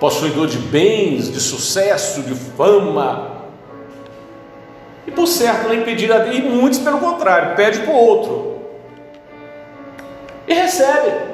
possuidor 0.00 0.46
de 0.46 0.58
bens, 0.58 1.30
de 1.30 1.40
sucesso, 1.40 2.22
de 2.22 2.34
fama, 2.34 3.42
e 5.06 5.10
por 5.10 5.26
certo 5.26 5.68
não 5.68 5.74
impedir 5.74 6.12
a 6.12 6.18
Deus, 6.18 6.36
e 6.36 6.42
muitos 6.42 6.78
pelo 6.78 6.98
contrário, 6.98 7.56
pede 7.56 7.80
para 7.80 7.92
o 7.92 7.96
outro, 7.96 8.56
e 10.46 10.54
recebe 10.54 11.26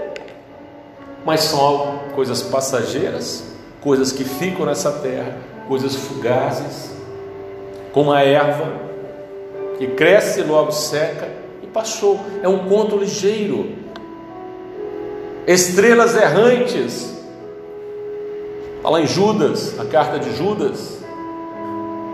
mas 1.24 1.40
são 1.42 2.00
coisas 2.14 2.42
passageiras, 2.42 3.44
coisas 3.80 4.12
que 4.12 4.24
ficam 4.24 4.66
nessa 4.66 4.90
terra, 4.92 5.36
coisas 5.68 5.94
fugazes, 5.94 6.91
como 7.92 8.12
a 8.12 8.22
erva 8.22 8.72
que 9.78 9.88
cresce 9.88 10.40
e 10.40 10.42
logo 10.44 10.72
seca 10.72 11.28
e 11.62 11.66
passou. 11.66 12.20
É 12.42 12.48
um 12.48 12.68
conto 12.68 12.96
ligeiro. 12.96 13.70
Estrelas 15.46 16.16
errantes. 16.16 17.12
Fala 18.82 19.00
em 19.00 19.06
Judas, 19.06 19.78
a 19.78 19.84
carta 19.84 20.18
de 20.18 20.36
Judas. 20.36 21.00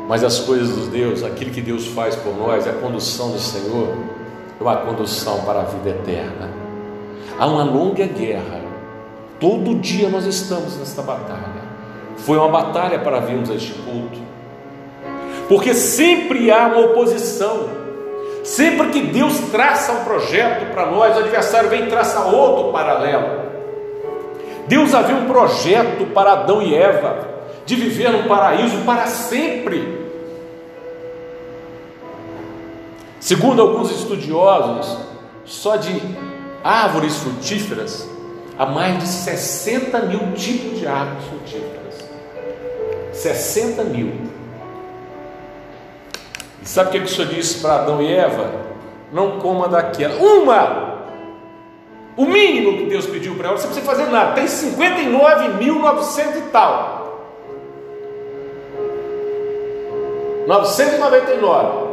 Mas 0.09 0.25
as 0.25 0.41
coisas 0.41 0.85
de 0.85 0.91
Deus, 0.91 1.23
aquilo 1.23 1.51
que 1.51 1.61
Deus 1.61 1.87
faz 1.87 2.17
por 2.17 2.35
nós, 2.35 2.67
a 2.67 2.73
condução 2.73 3.31
do 3.31 3.39
Senhor, 3.39 3.95
é 4.59 4.63
uma 4.63 4.77
condução 4.77 5.43
para 5.45 5.61
a 5.61 5.65
vida 5.65 5.91
eterna. 5.91 6.51
Há 7.39 7.47
uma 7.47 7.63
longa 7.63 8.07
guerra 8.07 8.69
Todo 9.41 9.77
dia 9.77 10.09
nós 10.09 10.25
estamos 10.25 10.77
nesta 10.77 11.01
batalha. 11.01 11.63
Foi 12.17 12.37
uma 12.37 12.49
batalha 12.49 12.99
para 12.99 13.21
virmos 13.21 13.51
a 13.51 13.55
este 13.55 13.73
culto. 13.73 14.19
Porque 15.49 15.75
sempre 15.75 16.51
há 16.51 16.67
uma 16.67 16.81
oposição. 16.81 17.69
Sempre 18.45 18.89
que 18.91 19.01
Deus 19.03 19.39
traça 19.51 19.93
um 19.93 20.05
projeto 20.05 20.73
para 20.73 20.87
nós, 20.87 21.17
o 21.17 21.21
adversário 21.21 21.69
vem 21.69 21.85
e 21.85 21.87
traça 21.89 22.21
outro 22.27 22.73
paralelo. 22.73 23.49
Deus 24.67 24.95
havia 24.95 25.17
um 25.17 25.27
projeto 25.27 26.07
para 26.13 26.33
Adão 26.33 26.63
e 26.63 26.75
Eva 26.75 27.27
de 27.65 27.75
viver 27.75 28.11
no 28.11 28.29
paraíso 28.29 28.79
para 28.85 29.07
sempre. 29.07 29.99
Segundo 33.21 33.61
alguns 33.61 33.91
estudiosos, 33.91 34.99
só 35.45 35.77
de 35.77 36.01
árvores 36.63 37.17
frutíferas 37.17 38.09
há 38.59 38.67
mais 38.67 38.99
de 38.99 39.07
60 39.07 39.99
mil 40.01 40.33
tipos 40.33 40.79
de 40.79 40.87
árvores 40.87 41.25
frutíferas. 41.25 42.09
60 43.13 43.85
mil. 43.85 44.38
Sabe 46.69 46.91
o 46.91 46.93
que, 46.93 46.99
o 46.99 47.09
Senhor 47.09 47.29
disse 47.31 47.61
para 47.61 47.77
Adão 47.77 48.03
e 48.03 48.13
Eva? 48.13 48.51
Não 49.11 49.39
coma 49.39 49.69
daquela. 49.69 50.17
Uma! 50.17 50.99
O 52.15 52.27
mínimo 52.27 52.77
que 52.77 52.85
Deus 52.91 53.07
pediu 53.07 53.35
para 53.37 53.49
ela, 53.49 53.57
você 53.57 53.69
precisa 53.69 53.87
fazer 53.87 54.05
nada. 54.11 54.35
Tem 54.35 54.45
59.900 54.45 56.37
e 56.37 56.41
tal. 56.53 57.25
999. 60.47 61.89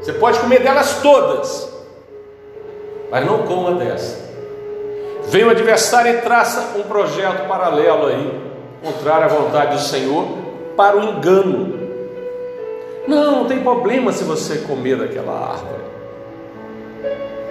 Você 0.00 0.12
pode 0.12 0.38
comer 0.38 0.60
delas 0.60 1.00
todas, 1.00 1.72
mas 3.10 3.24
não 3.24 3.44
coma 3.44 3.72
dessa 3.72 4.22
Vem 5.28 5.44
o 5.44 5.50
adversário 5.50 6.12
e 6.12 6.20
traça 6.20 6.76
um 6.76 6.82
projeto 6.82 7.48
paralelo 7.48 8.08
aí, 8.08 8.38
contrário 8.82 9.24
à 9.24 9.28
vontade 9.28 9.76
do 9.76 9.82
Senhor, 9.82 10.28
para 10.76 10.98
o 10.98 11.02
engano. 11.04 11.83
Não, 13.06 13.40
não 13.40 13.44
tem 13.46 13.62
problema 13.62 14.12
se 14.12 14.24
você 14.24 14.58
comer 14.58 14.96
daquela 14.96 15.50
árvore. 15.50 15.84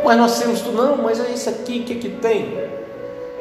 Mas 0.03 0.17
nós 0.17 0.39
temos 0.39 0.61
tudo, 0.61 0.81
não, 0.81 0.97
mas 0.97 1.19
é 1.19 1.31
isso 1.31 1.49
aqui, 1.49 1.79
o 1.79 1.83
que, 1.83 1.95
que 1.95 2.09
tem? 2.09 2.57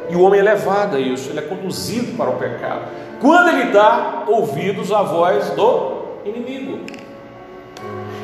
E 0.09 0.17
o 0.17 0.23
homem 0.23 0.41
é 0.41 0.43
levado 0.43 0.97
a 0.97 1.01
isso, 1.01 1.31
ele 1.31 1.39
é 1.39 1.43
conduzido 1.43 2.17
para 2.17 2.31
o 2.31 2.37
pecado. 2.37 2.83
Quando 3.21 3.49
ele 3.51 3.71
dá 3.71 4.25
ouvidos 4.27 4.93
à 4.93 5.03
voz 5.03 5.51
do 5.51 6.03
inimigo. 6.25 6.81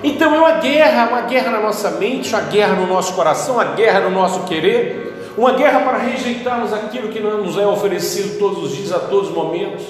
Então 0.03 0.35
é 0.35 0.39
uma 0.39 0.53
guerra, 0.53 1.09
uma 1.09 1.23
guerra 1.23 1.51
na 1.51 1.61
nossa 1.61 1.91
mente, 1.93 2.33
uma 2.33 2.43
guerra 2.43 2.75
no 2.75 2.87
nosso 2.87 3.15
coração, 3.15 3.55
uma 3.55 3.65
guerra 3.65 4.01
no 4.01 4.11
nosso 4.11 4.45
querer, 4.45 5.33
uma 5.37 5.53
guerra 5.53 5.81
para 5.81 5.99
rejeitarmos 5.99 6.73
aquilo 6.73 7.09
que 7.09 7.21
nos 7.21 7.59
é 7.59 7.67
oferecido 7.67 8.39
todos 8.39 8.63
os 8.65 8.77
dias, 8.77 8.93
a 8.93 8.99
todos 8.99 9.31
os 9.31 9.35
momentos. 9.35 9.85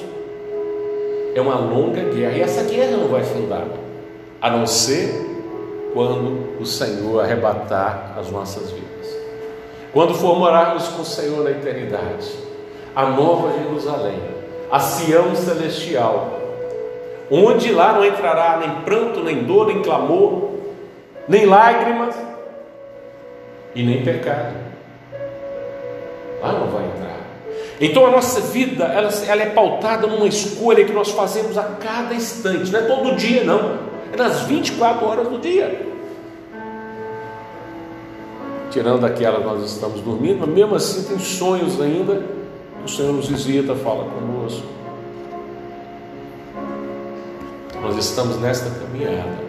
É 1.34 1.40
uma 1.40 1.56
longa 1.56 2.02
guerra, 2.02 2.36
e 2.36 2.40
essa 2.40 2.62
guerra 2.62 2.96
não 2.96 3.08
vai 3.08 3.22
findar, 3.22 3.64
a 4.40 4.50
não 4.50 4.66
ser 4.66 5.26
quando 5.92 6.60
o 6.60 6.66
Senhor 6.66 7.22
arrebatar 7.22 8.14
as 8.18 8.30
nossas 8.30 8.70
vidas. 8.70 8.88
Quando 9.92 10.14
for 10.14 10.38
morarmos 10.38 10.86
com 10.88 11.02
o 11.02 11.04
Senhor 11.04 11.42
na 11.42 11.50
eternidade, 11.50 12.30
a 12.94 13.06
nova 13.06 13.52
Jerusalém, 13.58 14.20
a 14.70 14.78
Sião 14.78 15.34
celestial, 15.34 16.38
onde 17.30 17.72
lá 17.72 17.92
não 17.94 18.04
entrará 18.04 18.58
nem 18.58 18.82
pranto, 18.82 19.22
nem 19.22 19.44
dor, 19.44 19.66
nem 19.66 19.82
clamor, 19.82 20.50
nem 21.26 21.46
lágrimas 21.46 22.14
e 23.74 23.82
nem 23.82 24.02
pecado. 24.02 24.54
Lá 26.40 26.52
não 26.52 26.68
vai 26.68 26.84
entrar. 26.84 27.18
Então 27.80 28.06
a 28.06 28.10
nossa 28.10 28.40
vida 28.40 28.84
ela, 28.84 29.10
ela 29.26 29.42
é 29.42 29.50
pautada 29.50 30.06
numa 30.06 30.26
escolha 30.26 30.84
que 30.84 30.92
nós 30.92 31.10
fazemos 31.10 31.56
a 31.56 31.62
cada 31.62 32.14
instante, 32.14 32.70
não 32.70 32.80
é 32.80 32.82
todo 32.82 33.16
dia 33.16 33.44
não, 33.44 33.87
é 34.12 34.16
nas 34.16 34.42
24 34.42 35.06
horas 35.06 35.28
do 35.28 35.38
dia. 35.38 35.86
Tirando 38.70 39.04
aquela 39.04 39.40
nós 39.40 39.64
estamos 39.64 40.00
dormindo, 40.00 40.40
mas 40.40 40.48
mesmo 40.50 40.74
assim 40.74 41.02
tem 41.04 41.18
sonhos 41.18 41.80
ainda, 41.80 42.22
o 42.84 42.88
Senhor 42.88 43.12
nos 43.12 43.28
visita, 43.28 43.74
fala 43.74 44.04
conosco. 44.04 44.66
Nós 47.80 47.96
estamos 47.96 48.38
nesta 48.40 48.68
caminhada. 48.70 49.48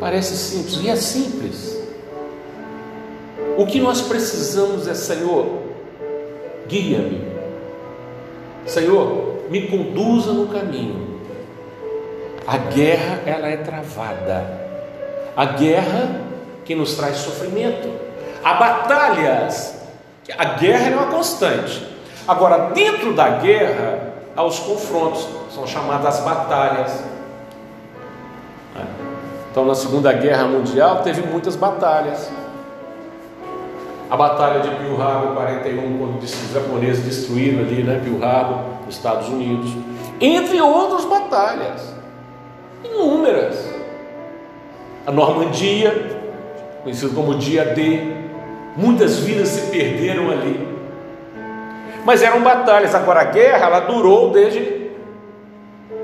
Parece 0.00 0.36
simples, 0.36 0.80
e 0.82 0.88
é 0.88 0.96
simples. 0.96 1.82
O 3.56 3.66
que 3.66 3.80
nós 3.80 4.02
precisamos 4.02 4.88
é, 4.88 4.94
Senhor, 4.94 5.46
guia-me. 6.66 7.22
Senhor, 8.66 9.44
me 9.48 9.68
conduza 9.68 10.32
no 10.32 10.48
caminho. 10.48 11.13
A 12.46 12.58
guerra, 12.58 13.20
ela 13.26 13.48
é 13.48 13.56
travada. 13.56 14.44
A 15.36 15.44
guerra 15.46 16.20
que 16.64 16.74
nos 16.74 16.94
traz 16.94 17.16
sofrimento. 17.16 17.90
Há 18.42 18.54
batalhas. 18.54 19.82
A 20.36 20.44
guerra 20.44 20.90
é 20.90 20.94
uma 20.94 21.06
constante. 21.06 21.86
Agora, 22.26 22.70
dentro 22.70 23.12
da 23.12 23.28
guerra, 23.28 24.14
há 24.36 24.42
os 24.42 24.58
confrontos, 24.58 25.26
são 25.54 25.66
chamadas 25.66 26.20
batalhas. 26.20 27.02
Então, 29.50 29.64
na 29.64 29.74
Segunda 29.74 30.12
Guerra 30.12 30.44
Mundial, 30.44 31.02
teve 31.02 31.22
muitas 31.22 31.54
batalhas. 31.54 32.30
A 34.10 34.16
batalha 34.16 34.60
de 34.60 34.68
Pearl 34.68 35.00
Harbor 35.00 35.34
41, 35.34 35.98
quando 35.98 36.22
os 36.22 36.52
japoneses 36.52 37.04
destruíram 37.04 37.60
ali, 37.60 37.82
né, 37.82 38.00
Pearl 38.04 38.22
Harbor, 38.24 38.58
nos 38.84 38.96
Estados 38.96 39.28
Unidos, 39.28 39.70
entre 40.20 40.60
outras 40.60 41.04
batalhas, 41.04 41.93
inúmeras. 42.84 43.68
A 45.06 45.10
Normandia, 45.10 45.92
conhecido 46.82 47.14
como 47.14 47.34
dia 47.34 47.64
D. 47.64 48.14
Muitas 48.76 49.18
vidas 49.18 49.48
se 49.48 49.70
perderam 49.70 50.30
ali. 50.30 50.68
Mas 52.04 52.22
eram 52.22 52.42
batalhas. 52.42 52.94
Agora 52.94 53.20
a 53.20 53.24
guerra 53.24 53.66
ela 53.66 53.80
durou 53.80 54.30
desde 54.30 54.90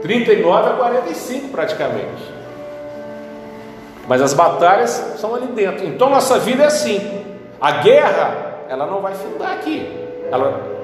39 0.03 0.69
a 0.69 0.73
45 0.73 1.49
praticamente. 1.49 2.41
Mas 4.07 4.23
as 4.23 4.35
batalhas 4.35 4.91
são 5.19 5.35
ali 5.35 5.47
dentro. 5.49 5.87
Então 5.87 6.11
nossa 6.11 6.39
vida 6.39 6.65
é 6.65 6.67
assim. 6.67 7.25
A 7.61 7.73
guerra 7.73 8.65
ela 8.69 8.87
não 8.87 9.01
vai 9.01 9.15
findar 9.15 9.53
aqui. 9.53 9.87
Ela 10.31 10.81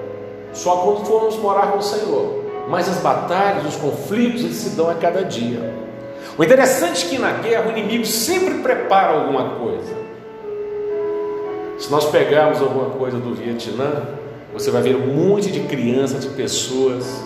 só 0.53 0.77
quando 0.79 1.07
formos 1.07 1.37
morar 1.37 1.73
com 1.73 1.79
o 1.79 1.83
Senhor. 1.83 2.45
Mas 2.69 2.89
as 2.89 2.99
batalhas, 2.99 3.65
os 3.65 3.77
conflitos, 3.77 4.43
eles 4.43 4.57
se 4.57 4.71
dão 4.71 4.91
a 4.91 4.95
cada 4.95 5.23
dia. 5.23 5.86
O 6.39 6.45
interessante 6.45 7.07
é 7.07 7.09
que 7.09 7.19
na 7.19 7.33
guerra 7.33 7.69
o 7.69 7.71
inimigo 7.71 8.05
sempre 8.05 8.55
prepara 8.57 9.15
alguma 9.15 9.57
coisa. 9.57 9.95
Se 11.79 11.91
nós 11.91 12.11
pegarmos 12.11 12.61
alguma 12.61 12.91
coisa 12.91 13.19
do 13.19 13.35
Vietnã, 13.35 14.03
você 14.53 14.71
vai 14.71 14.83
ver 14.83 14.97
um 14.97 15.07
monte 15.07 15.51
de 15.51 15.61
crianças, 15.61 16.23
de 16.23 16.31
pessoas 16.31 17.25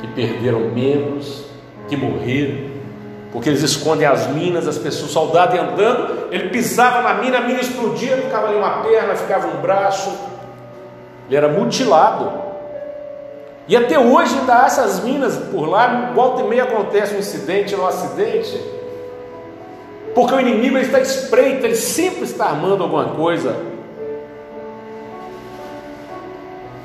que 0.00 0.06
perderam 0.08 0.60
membros, 0.70 1.44
que 1.88 1.96
morreram, 1.96 2.70
porque 3.32 3.50
eles 3.50 3.62
escondem 3.62 4.06
as 4.06 4.28
minas, 4.28 4.66
as 4.66 4.78
pessoas, 4.78 5.10
o 5.10 5.12
soldado 5.12 5.58
andando, 5.58 6.28
ele 6.30 6.48
pisava 6.48 7.02
na 7.02 7.20
mina, 7.22 7.38
a 7.38 7.40
mina 7.42 7.60
explodia, 7.60 8.16
ficava 8.16 8.48
ali 8.48 8.56
uma 8.56 8.82
perna, 8.82 9.14
ficava 9.14 9.46
um 9.46 9.60
braço, 9.60 10.10
ele 11.28 11.36
era 11.36 11.48
mutilado. 11.48 12.49
E 13.70 13.76
até 13.76 13.96
hoje 13.96 14.36
ainda 14.36 14.62
há 14.62 14.66
essas 14.66 14.98
minas 15.04 15.36
por 15.36 15.68
lá, 15.68 16.10
volta 16.12 16.42
e 16.42 16.44
meia 16.44 16.64
acontece 16.64 17.14
um 17.14 17.20
incidente 17.20 17.72
ou 17.72 17.82
um 17.82 17.86
acidente, 17.86 18.60
porque 20.12 20.34
o 20.34 20.40
inimigo 20.40 20.76
está 20.76 20.98
espreito, 20.98 21.64
ele 21.64 21.76
sempre 21.76 22.24
está 22.24 22.46
armando 22.46 22.82
alguma 22.82 23.04
coisa. 23.10 23.54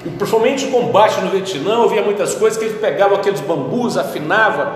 E 0.05 0.09
principalmente 0.09 0.65
o 0.67 0.71
combate 0.71 1.19
no 1.21 1.31
Vietnã, 1.31 1.83
havia 1.83 2.03
muitas 2.03 2.35
coisas 2.35 2.55
que 2.55 2.65
ele 2.65 2.77
pegava 2.77 3.15
aqueles 3.15 3.41
bambus, 3.41 3.97
afinava 3.97 4.73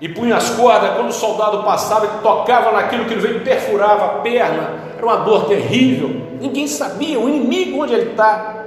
e 0.00 0.08
punha 0.08 0.36
as 0.36 0.48
cordas. 0.48 0.94
Quando 0.96 1.10
o 1.10 1.12
soldado 1.12 1.62
passava, 1.64 2.06
ele 2.06 2.18
tocava 2.22 2.72
naquilo 2.72 3.04
que 3.04 3.12
ele 3.12 3.20
veio 3.20 3.44
perfurava 3.44 4.06
a 4.06 4.08
perna. 4.20 4.70
Era 4.96 5.04
uma 5.04 5.16
dor 5.16 5.44
terrível. 5.44 6.08
Ninguém 6.40 6.66
sabia 6.66 7.20
o 7.20 7.28
inimigo 7.28 7.82
onde 7.82 7.92
ele 7.92 8.12
está. 8.12 8.64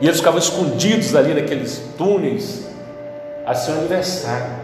E 0.00 0.06
eles 0.06 0.18
ficavam 0.18 0.38
escondidos 0.38 1.14
ali 1.14 1.34
naqueles 1.34 1.82
túneis 1.98 2.66
a 3.44 3.54
seu 3.54 3.74
aniversário. 3.74 4.60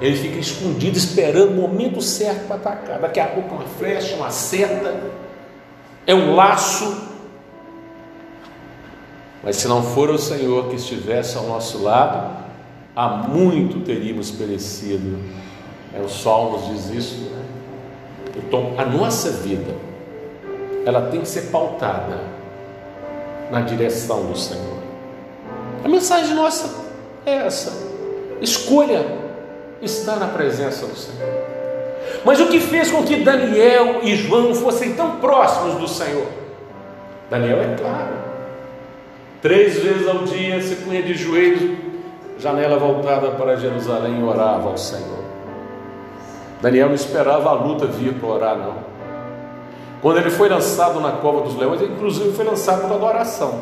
Ele 0.00 0.16
fica 0.16 0.38
escondido, 0.38 0.96
esperando 0.96 1.50
o 1.50 1.54
momento 1.54 2.00
certo 2.00 2.46
para 2.46 2.56
atacar. 2.56 3.00
Daqui 3.00 3.20
a 3.20 3.26
pouco 3.26 3.54
uma 3.54 3.64
flecha, 3.64 4.16
uma 4.16 4.30
seta, 4.30 5.00
é 6.06 6.14
um 6.14 6.34
laço. 6.34 7.10
Mas 9.42 9.56
se 9.56 9.66
não 9.66 9.82
for 9.82 10.10
o 10.10 10.18
Senhor 10.18 10.68
que 10.68 10.76
estivesse 10.76 11.36
ao 11.36 11.44
nosso 11.44 11.82
lado, 11.82 12.36
há 12.94 13.08
muito 13.08 13.80
teríamos 13.80 14.30
perecido. 14.30 15.18
É, 15.94 16.00
o 16.00 16.08
Salmos 16.08 16.68
diz 16.68 16.90
isso. 16.90 17.30
Né? 17.30 17.42
Então, 18.36 18.74
a 18.78 18.84
nossa 18.84 19.30
vida, 19.30 19.74
ela 20.86 21.02
tem 21.10 21.20
que 21.20 21.28
ser 21.28 21.50
pautada 21.50 22.41
na 23.52 23.60
direção 23.60 24.24
do 24.24 24.36
Senhor. 24.36 24.78
A 25.84 25.88
mensagem 25.88 26.34
nossa 26.34 26.74
é 27.26 27.34
essa: 27.46 27.70
escolha 28.40 29.04
estar 29.82 30.16
na 30.16 30.28
presença 30.28 30.86
do 30.86 30.96
Senhor. 30.96 31.52
Mas 32.24 32.40
o 32.40 32.46
que 32.46 32.58
fez 32.58 32.90
com 32.90 33.02
que 33.02 33.16
Daniel 33.16 34.00
e 34.02 34.16
João 34.16 34.54
fossem 34.54 34.94
tão 34.94 35.16
próximos 35.16 35.74
do 35.74 35.86
Senhor? 35.86 36.26
Daniel 37.28 37.60
é 37.60 37.76
claro, 37.76 38.14
três 39.42 39.78
vezes 39.78 40.08
ao 40.08 40.24
dia 40.24 40.60
se 40.62 40.76
punha 40.76 41.02
de 41.02 41.14
joelhos, 41.14 41.78
janela 42.38 42.78
voltada 42.78 43.32
para 43.32 43.56
Jerusalém 43.56 44.20
e 44.20 44.22
orava 44.22 44.70
ao 44.70 44.78
Senhor. 44.78 45.22
Daniel 46.60 46.88
não 46.88 46.94
esperava 46.94 47.50
a 47.50 47.52
luta 47.52 47.86
vir 47.86 48.14
para 48.14 48.28
orar, 48.28 48.56
não. 48.56 48.91
Quando 50.02 50.18
ele 50.18 50.30
foi 50.30 50.48
lançado 50.48 50.98
na 50.98 51.12
cova 51.12 51.42
dos 51.42 51.56
leões, 51.56 51.80
ele 51.80 51.92
inclusive 51.92 52.32
foi 52.32 52.44
lançado 52.44 52.84
para 52.84 52.96
adoração. 52.96 53.60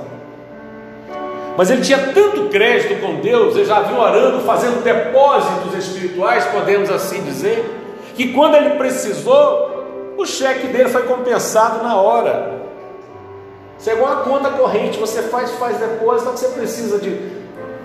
Mas 1.54 1.70
ele 1.70 1.82
tinha 1.82 1.98
tanto 2.14 2.48
crédito 2.48 2.98
com 3.02 3.16
Deus, 3.16 3.54
ele 3.54 3.66
já 3.66 3.80
vinha 3.80 4.00
orando, 4.00 4.40
fazendo 4.40 4.82
depósitos 4.82 5.74
espirituais, 5.76 6.46
podemos 6.46 6.90
assim 6.90 7.22
dizer, 7.22 7.62
que 8.16 8.32
quando 8.32 8.54
ele 8.54 8.70
precisou, 8.70 10.14
o 10.16 10.24
cheque 10.24 10.68
dele 10.68 10.88
foi 10.88 11.02
compensado 11.02 11.84
na 11.84 12.00
hora. 12.00 12.62
Isso 13.78 13.90
é 13.90 13.92
igual 13.92 14.10
a 14.10 14.16
conta 14.22 14.48
corrente, 14.48 14.98
você 14.98 15.22
faz, 15.24 15.50
faz 15.52 15.76
depósito, 15.76 16.30
você 16.30 16.48
precisa 16.48 16.98
de 16.98 17.20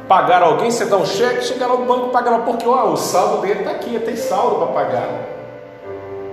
pagar 0.08 0.42
alguém, 0.42 0.72
você 0.72 0.86
dá 0.86 0.96
um 0.96 1.06
cheque, 1.06 1.44
chega 1.44 1.68
lá 1.68 1.76
no 1.76 1.86
banco, 1.86 2.10
paga 2.10 2.32
lá, 2.32 2.40
porque 2.40 2.66
ó, 2.66 2.92
o 2.92 2.96
saldo 2.96 3.42
dele 3.42 3.60
está 3.60 3.72
aqui, 3.72 4.00
tem 4.00 4.16
saldo 4.16 4.56
para 4.58 4.68
pagar. 4.68 5.35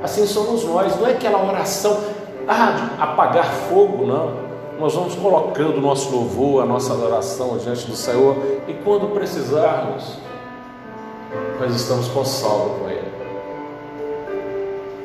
Assim 0.02 0.26
somos 0.26 0.64
nós, 0.64 0.98
não 0.98 1.06
é 1.06 1.12
aquela 1.12 1.46
oração, 1.46 2.02
ah, 2.48 2.90
apagar 2.98 3.46
fogo, 3.68 4.04
não. 4.04 4.32
nós 4.80 4.94
vamos 4.94 5.14
colocando 5.14 5.78
o 5.78 5.80
nosso 5.80 6.10
louvor, 6.10 6.62
a 6.62 6.66
nossa 6.66 6.92
adoração 6.92 7.56
diante 7.58 7.86
do 7.86 7.94
Senhor, 7.94 8.36
e 8.66 8.74
quando 8.84 9.14
precisarmos, 9.14 10.18
nós 11.60 11.74
estamos 11.74 12.08
com 12.08 12.24
salvo 12.24 12.80
com 12.80 12.90
Ele. 12.90 13.12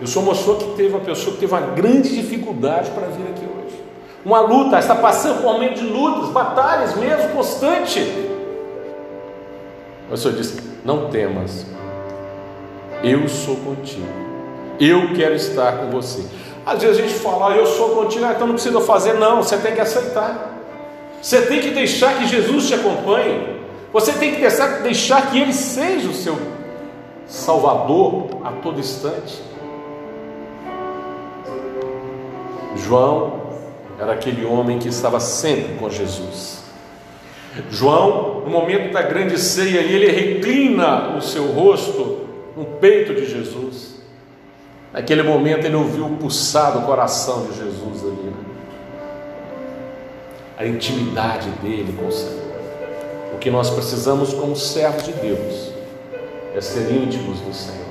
E 0.02 0.08
Senhor 0.08 0.26
mostrou 0.26 0.58
que 0.58 0.66
teve 0.76 0.90
uma 0.90 1.04
pessoa 1.04 1.34
que 1.34 1.40
teve 1.40 1.54
uma 1.54 1.62
grande 1.62 2.10
dificuldade 2.10 2.90
para 2.92 3.08
vir 3.08 3.28
aqui 3.30 3.46
hoje. 3.46 3.84
Uma 4.26 4.40
luta, 4.42 4.78
está 4.80 4.96
passando 4.96 5.42
por 5.42 5.50
um 5.50 5.54
momento 5.54 5.76
de 5.76 5.88
lutas, 5.88 6.30
batalhas 6.30 6.96
mesmo, 6.96 7.30
constante. 7.30 8.00
O 10.12 10.18
Senhor 10.18 10.36
disse: 10.36 10.62
Não 10.84 11.10
temas, 11.10 11.66
eu 13.04 13.28
sou 13.28 13.56
contigo. 13.58 14.27
Eu 14.80 15.14
quero 15.14 15.36
estar 15.36 15.78
com 15.78 15.90
você. 15.90 16.24
Às 16.66 16.82
vezes 16.82 17.00
a 17.00 17.02
gente 17.02 17.16
fala, 17.16 17.54
ah, 17.54 17.58
eu 17.58 17.66
sou 17.66 17.90
contigo, 17.90 18.26
ah, 18.26 18.34
então 18.36 18.46
não 18.46 18.56
precisa 18.56 18.82
fazer. 18.82 19.14
Não, 19.14 19.42
você 19.42 19.58
tem 19.58 19.74
que 19.74 19.82
aceitar. 19.82 20.56
Você 21.22 21.42
tem 21.44 21.60
que 21.62 21.72
deixar 21.72 22.18
que 22.18 22.28
Jesus 22.28 22.68
te 22.68 22.74
acompanhe. 22.74 23.58
Você 23.94 24.14
tem 24.14 24.34
que 24.34 24.42
deixar, 24.42 24.82
deixar 24.82 25.32
que 25.32 25.40
Ele 25.40 25.54
seja 25.54 26.10
o 26.10 26.14
seu 26.14 26.38
Salvador 27.26 28.28
a 28.44 28.52
todo 28.52 28.80
instante. 28.80 29.42
João 32.76 33.42
era 34.00 34.14
aquele 34.14 34.46
homem 34.46 34.80
que 34.80 34.88
estava 34.88 35.20
sempre 35.20 35.76
com 35.78 35.90
Jesus. 35.90 36.64
João, 37.70 38.42
no 38.42 38.50
momento 38.50 38.94
da 38.94 39.02
grande 39.02 39.40
ceia, 39.40 39.80
ele 39.80 40.12
reclina 40.12 41.18
o 41.18 41.22
seu 41.22 41.48
rosto 41.48 42.28
no 42.56 42.66
peito 42.66 43.16
de 43.16 43.26
Jesus. 43.26 43.87
Naquele 44.98 45.22
momento 45.22 45.64
ele 45.64 45.76
ouviu 45.76 46.08
o 46.08 46.18
pulsar 46.18 46.74
do 46.74 46.82
coração 46.82 47.46
de 47.46 47.56
Jesus 47.56 48.04
ali. 48.04 48.32
Né? 48.32 48.34
A 50.58 50.66
intimidade 50.66 51.52
dele 51.62 51.96
com 51.96 52.08
o 52.08 52.12
Senhor. 52.12 52.48
O 53.36 53.38
que 53.38 53.52
nós 53.52 53.70
precisamos 53.70 54.34
como 54.34 54.56
servos 54.56 55.04
de 55.04 55.12
Deus 55.12 55.72
é 56.56 56.60
ser 56.60 56.92
íntimos 56.92 57.40
do 57.42 57.54
Senhor. 57.54 57.86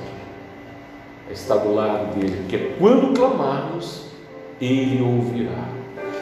É 1.29 1.31
estar 1.31 1.55
do 1.55 1.73
lado 1.73 2.13
dele, 2.13 2.41
porque 2.41 2.73
quando 2.77 3.17
clamarmos, 3.17 4.07
ele 4.59 5.01
ouvirá. 5.01 5.63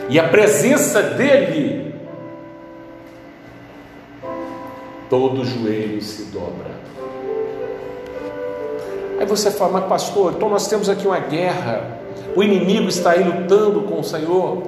E 0.08 0.20
a 0.20 0.30
presença 0.30 1.02
dele, 1.02 1.96
todo 5.10 5.44
joelho 5.44 6.00
se 6.00 6.26
dobra. 6.26 6.76
Aí 9.20 9.26
você 9.26 9.50
fala, 9.50 9.74
mas 9.74 9.86
pastor, 9.86 10.34
então 10.36 10.50
nós 10.50 10.68
temos 10.68 10.90
aqui 10.90 11.08
uma 11.08 11.20
guerra. 11.20 12.00
O 12.36 12.44
inimigo 12.44 12.90
está 12.90 13.12
aí 13.12 13.24
lutando 13.24 13.82
com 13.82 14.00
o 14.00 14.04
Senhor. 14.04 14.64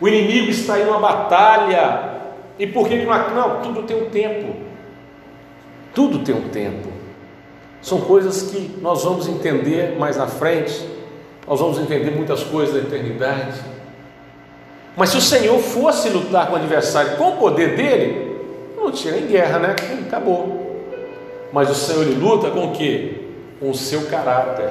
O 0.00 0.08
inimigo 0.08 0.50
está 0.50 0.74
aí 0.74 0.84
numa 0.84 0.98
batalha. 0.98 2.14
E 2.58 2.66
por 2.66 2.88
que 2.88 2.96
não? 3.04 3.34
Não, 3.34 3.62
tudo 3.62 3.82
tem 3.82 4.02
um 4.02 4.10
tempo. 4.10 4.54
Tudo 5.94 6.18
tem 6.20 6.34
um 6.34 6.48
tempo. 6.48 6.88
São 7.80 8.00
coisas 8.00 8.42
que 8.50 8.76
nós 8.80 9.04
vamos 9.04 9.28
entender 9.28 9.96
mais 9.98 10.16
na 10.16 10.26
frente. 10.26 10.88
Nós 11.46 11.60
vamos 11.60 11.78
entender 11.78 12.10
muitas 12.10 12.42
coisas 12.42 12.74
da 12.74 12.80
eternidade. 12.80 13.60
Mas 14.96 15.10
se 15.10 15.16
o 15.16 15.20
Senhor 15.20 15.58
fosse 15.58 16.08
lutar 16.08 16.48
com 16.48 16.54
o 16.54 16.56
adversário 16.56 17.16
com 17.16 17.30
o 17.30 17.36
poder 17.36 17.76
dele, 17.76 18.36
não 18.76 18.90
tinha 18.90 19.14
nem 19.14 19.26
guerra, 19.26 19.58
né? 19.58 19.76
Acabou. 20.06 20.82
Mas 21.52 21.70
o 21.70 21.74
Senhor 21.74 22.02
ele 22.02 22.14
luta 22.14 22.50
com 22.50 22.66
o 22.66 22.72
quê? 22.72 23.23
Com 23.64 23.70
o 23.70 23.74
seu 23.74 24.02
caráter. 24.02 24.68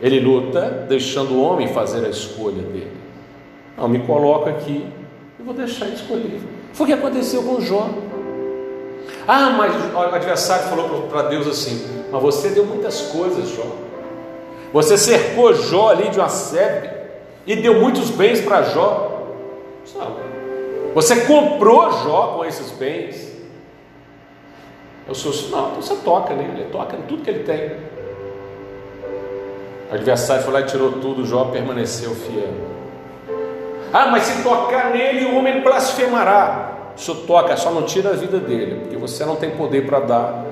Ele 0.00 0.20
luta 0.20 0.86
deixando 0.88 1.34
o 1.34 1.42
homem 1.42 1.66
fazer 1.66 2.06
a 2.06 2.08
escolha 2.08 2.62
dele. 2.62 2.96
Não, 3.76 3.88
me 3.88 4.06
coloca 4.06 4.50
aqui 4.50 4.86
e 5.38 5.42
vou 5.42 5.52
deixar 5.52 5.86
ele 5.86 5.96
escolher. 5.96 6.40
Foi 6.72 6.84
o 6.84 6.86
que 6.86 6.92
aconteceu 6.92 7.42
com 7.42 7.60
Jó. 7.60 7.88
Ah, 9.26 9.50
mas 9.50 9.74
o 9.92 9.98
adversário 10.14 10.68
falou 10.68 11.02
para 11.08 11.22
Deus 11.22 11.48
assim: 11.48 12.04
Mas 12.12 12.22
você 12.22 12.50
deu 12.50 12.64
muitas 12.64 13.00
coisas, 13.00 13.48
Jó. 13.48 13.66
Você 14.72 14.96
cercou 14.96 15.52
Jó 15.54 15.90
ali 15.90 16.08
de 16.08 16.20
uma 16.20 16.28
sebe 16.28 16.88
e 17.44 17.56
deu 17.56 17.80
muitos 17.80 18.10
bens 18.10 18.40
para 18.40 18.62
Jó. 18.62 19.24
Você 20.94 21.22
comprou 21.22 21.90
Jó 21.90 22.34
com 22.36 22.44
esses 22.44 22.70
bens. 22.70 23.31
Eu 25.06 25.14
sou 25.14 25.32
não, 25.50 25.70
então 25.70 25.82
você 25.82 25.96
toca 25.96 26.34
nele, 26.34 26.62
ele 26.62 26.70
toca 26.70 26.96
em 26.96 27.02
tudo 27.02 27.22
que 27.22 27.30
ele 27.30 27.44
tem. 27.44 27.72
O 29.90 29.94
adversário 29.94 30.42
foi 30.42 30.52
lá 30.54 30.60
e 30.60 30.64
tirou 30.64 30.92
tudo, 30.92 31.24
Jó 31.26 31.46
permaneceu 31.46 32.14
fiel. 32.14 32.54
Ah, 33.92 34.06
mas 34.06 34.22
se 34.22 34.42
tocar 34.42 34.90
nele, 34.90 35.26
o 35.26 35.36
homem 35.36 35.60
blasfemará. 35.60 36.92
O 36.96 37.00
senhor 37.00 37.26
toca, 37.26 37.56
só 37.56 37.70
não 37.70 37.82
tira 37.82 38.10
a 38.10 38.12
vida 38.14 38.38
dele, 38.38 38.80
porque 38.80 38.96
você 38.96 39.24
não 39.24 39.36
tem 39.36 39.50
poder 39.50 39.86
para 39.86 40.00
dar. 40.00 40.44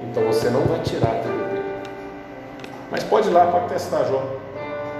Então 0.00 0.24
você 0.24 0.48
não 0.48 0.62
vai 0.62 0.78
tirar 0.80 1.10
a 1.10 1.14
vida 1.20 1.44
dele. 1.48 1.64
Mas 2.90 3.04
pode 3.04 3.28
ir 3.28 3.32
lá, 3.32 3.46
pode 3.46 3.68
testar, 3.68 4.04
Jó. 4.04 4.22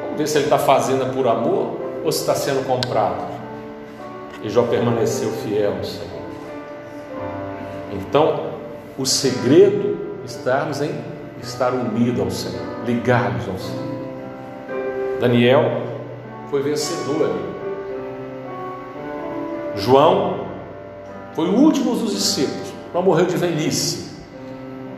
Vamos 0.02 0.18
ver 0.18 0.26
se 0.26 0.38
ele 0.38 0.44
está 0.44 0.59
fazendo 0.59 1.14
por 1.14 1.26
amor 1.26 1.79
ou 2.05 2.12
se 2.12 2.20
está 2.20 2.35
sendo 2.35 2.66
comprado. 2.66 3.24
E 4.42 4.50
Jó 4.50 4.62
permaneceu 4.64 5.31
fiel 5.31 5.76
ao 5.79 5.85
Senhor. 5.85 6.16
Então, 7.92 8.45
o 8.98 9.04
segredo 9.04 9.96
estarmos 10.24 10.80
em 10.80 10.90
estar 11.42 11.72
unidos 11.72 12.20
ao 12.20 12.30
Senhor, 12.30 12.66
ligados 12.87 13.46
ao 13.48 13.59
Senhor. 13.59 13.87
Daniel 15.20 15.82
foi 16.50 16.62
vencedor 16.62 17.26
ali. 17.26 17.56
João 19.76 20.46
foi 21.35 21.48
o 21.48 21.54
último 21.54 21.94
dos 21.94 22.12
discípulos, 22.12 22.72
não 22.94 23.02
morreu 23.02 23.26
de 23.26 23.37
velhice. 23.37 24.06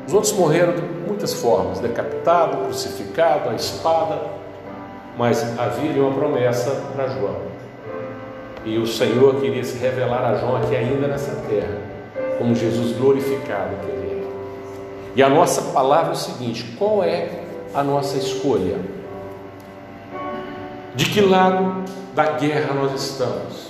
Os 0.06 0.14
outros 0.14 0.32
morreram 0.32 0.74
de 0.74 0.82
muitas 1.06 1.34
formas, 1.34 1.80
decapitado, 1.80 2.58
crucificado, 2.58 3.50
a 3.50 3.54
espada, 3.54 4.20
mas 5.16 5.58
havia 5.58 6.00
uma 6.00 6.14
promessa 6.14 6.70
para 6.94 7.08
João. 7.08 7.48
E 8.64 8.78
o 8.78 8.87
Senhor 8.87 9.40
queria 9.40 9.64
se 9.64 9.76
revelar 9.78 10.24
a 10.24 10.37
João 10.37 10.56
aqui 10.56 10.76
ainda 10.76 11.08
nessa 11.08 11.34
terra 11.48 11.97
como 12.38 12.55
Jesus 12.55 12.96
glorificado 12.96 13.77
que 13.85 13.90
Ele 13.90 14.22
é. 14.22 14.29
E 15.16 15.22
a 15.22 15.29
nossa 15.29 15.61
palavra 15.72 16.11
é 16.11 16.12
o 16.12 16.16
seguinte: 16.16 16.64
qual 16.79 17.03
é 17.03 17.42
a 17.74 17.83
nossa 17.83 18.16
escolha? 18.16 18.79
De 20.94 21.07
que 21.07 21.20
lado 21.20 21.85
da 22.14 22.33
guerra 22.33 22.72
nós 22.72 22.92
estamos? 22.94 23.68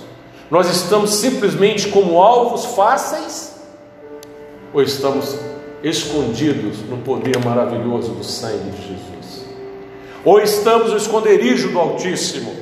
Nós 0.49 0.69
estamos 0.69 1.15
simplesmente 1.15 1.89
como 1.89 2.21
alvos 2.21 2.65
fáceis? 2.65 3.59
Ou 4.73 4.81
estamos 4.81 5.37
escondidos 5.83 6.79
no 6.89 6.97
poder 6.97 7.43
maravilhoso 7.43 8.13
do 8.13 8.23
sangue 8.23 8.71
de 8.71 8.81
Jesus? 8.81 9.45
Ou 10.23 10.39
estamos 10.39 10.91
no 10.91 10.97
esconderijo 10.97 11.69
do 11.69 11.79
Altíssimo? 11.79 12.55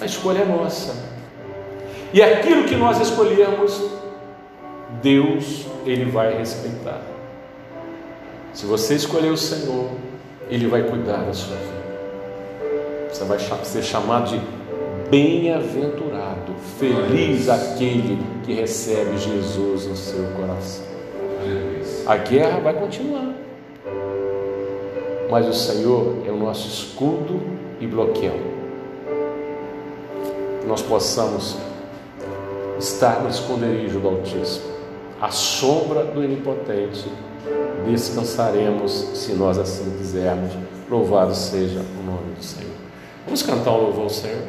A 0.00 0.06
escolha 0.06 0.40
é 0.40 0.44
nossa. 0.44 0.94
E 2.12 2.22
aquilo 2.22 2.64
que 2.64 2.76
nós 2.76 3.00
escolhemos 3.00 3.80
Deus 5.02 5.66
ele 5.86 6.04
vai 6.06 6.36
respeitar. 6.36 7.00
Se 8.52 8.66
você 8.66 8.94
escolher 8.94 9.30
o 9.30 9.36
Senhor, 9.36 9.90
ele 10.50 10.66
vai 10.66 10.82
cuidar 10.82 11.18
da 11.18 11.32
sua 11.32 11.56
vida. 11.56 11.78
Você 13.12 13.24
vai 13.24 13.38
ser 13.38 13.82
chamado 13.82 14.30
de 14.30 14.40
bem-aventurado, 15.10 16.52
feliz 16.78 17.48
aquele 17.48 18.18
que 18.44 18.52
recebe 18.52 19.16
Jesus 19.16 19.86
no 19.86 19.96
seu 19.96 20.24
coração. 20.36 20.84
A 22.06 22.16
guerra 22.16 22.58
vai 22.58 22.74
continuar, 22.74 23.32
mas 25.30 25.46
o 25.46 25.54
Senhor 25.54 26.16
é 26.26 26.30
o 26.30 26.36
nosso 26.36 26.68
escudo 26.68 27.40
e 27.80 27.86
bloqueio. 27.86 28.58
Que 30.60 30.66
nós 30.66 30.82
possamos 30.82 31.56
estar 32.78 33.22
no 33.22 33.28
esconderijo 33.28 34.00
do 34.00 34.08
Altíssimo 34.08 34.77
à 35.20 35.30
sombra 35.30 36.04
do 36.04 36.20
Onipotente, 36.20 37.10
descansaremos 37.86 38.92
se 39.14 39.32
nós 39.32 39.58
assim 39.58 39.90
quisermos. 39.98 40.52
Louvado 40.90 41.34
seja 41.34 41.80
o 41.80 42.02
nome 42.02 42.34
do 42.34 42.42
Senhor. 42.42 42.72
Vamos 43.24 43.42
cantar 43.42 43.72
um 43.72 43.82
louvor 43.82 44.04
ao 44.04 44.10
Senhor. 44.10 44.42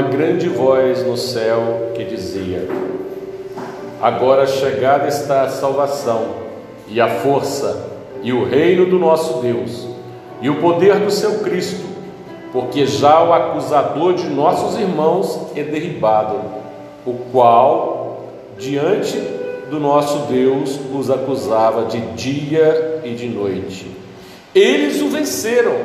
Uma 0.00 0.08
grande 0.08 0.48
voz 0.48 1.06
no 1.06 1.16
céu 1.16 1.92
que 1.94 2.04
dizia: 2.04 2.66
Agora 4.00 4.46
chegada 4.46 5.06
está 5.06 5.42
a 5.42 5.48
salvação, 5.50 6.36
e 6.88 6.98
a 6.98 7.08
força, 7.20 7.86
e 8.22 8.32
o 8.32 8.44
reino 8.44 8.86
do 8.86 8.98
nosso 8.98 9.42
Deus, 9.42 9.86
e 10.40 10.48
o 10.48 10.56
poder 10.56 10.98
do 11.00 11.10
seu 11.10 11.40
Cristo, 11.40 11.84
porque 12.50 12.86
já 12.86 13.22
o 13.22 13.32
acusador 13.32 14.14
de 14.14 14.26
nossos 14.28 14.80
irmãos 14.80 15.48
é 15.54 15.62
derribado, 15.62 16.40
o 17.04 17.12
qual, 17.30 18.24
diante 18.58 19.18
do 19.70 19.78
nosso 19.78 20.32
Deus, 20.32 20.80
os 20.94 21.10
acusava 21.10 21.84
de 21.84 22.00
dia 22.14 23.02
e 23.04 23.10
de 23.10 23.28
noite. 23.28 23.86
Eles 24.54 25.02
o 25.02 25.08
venceram 25.08 25.76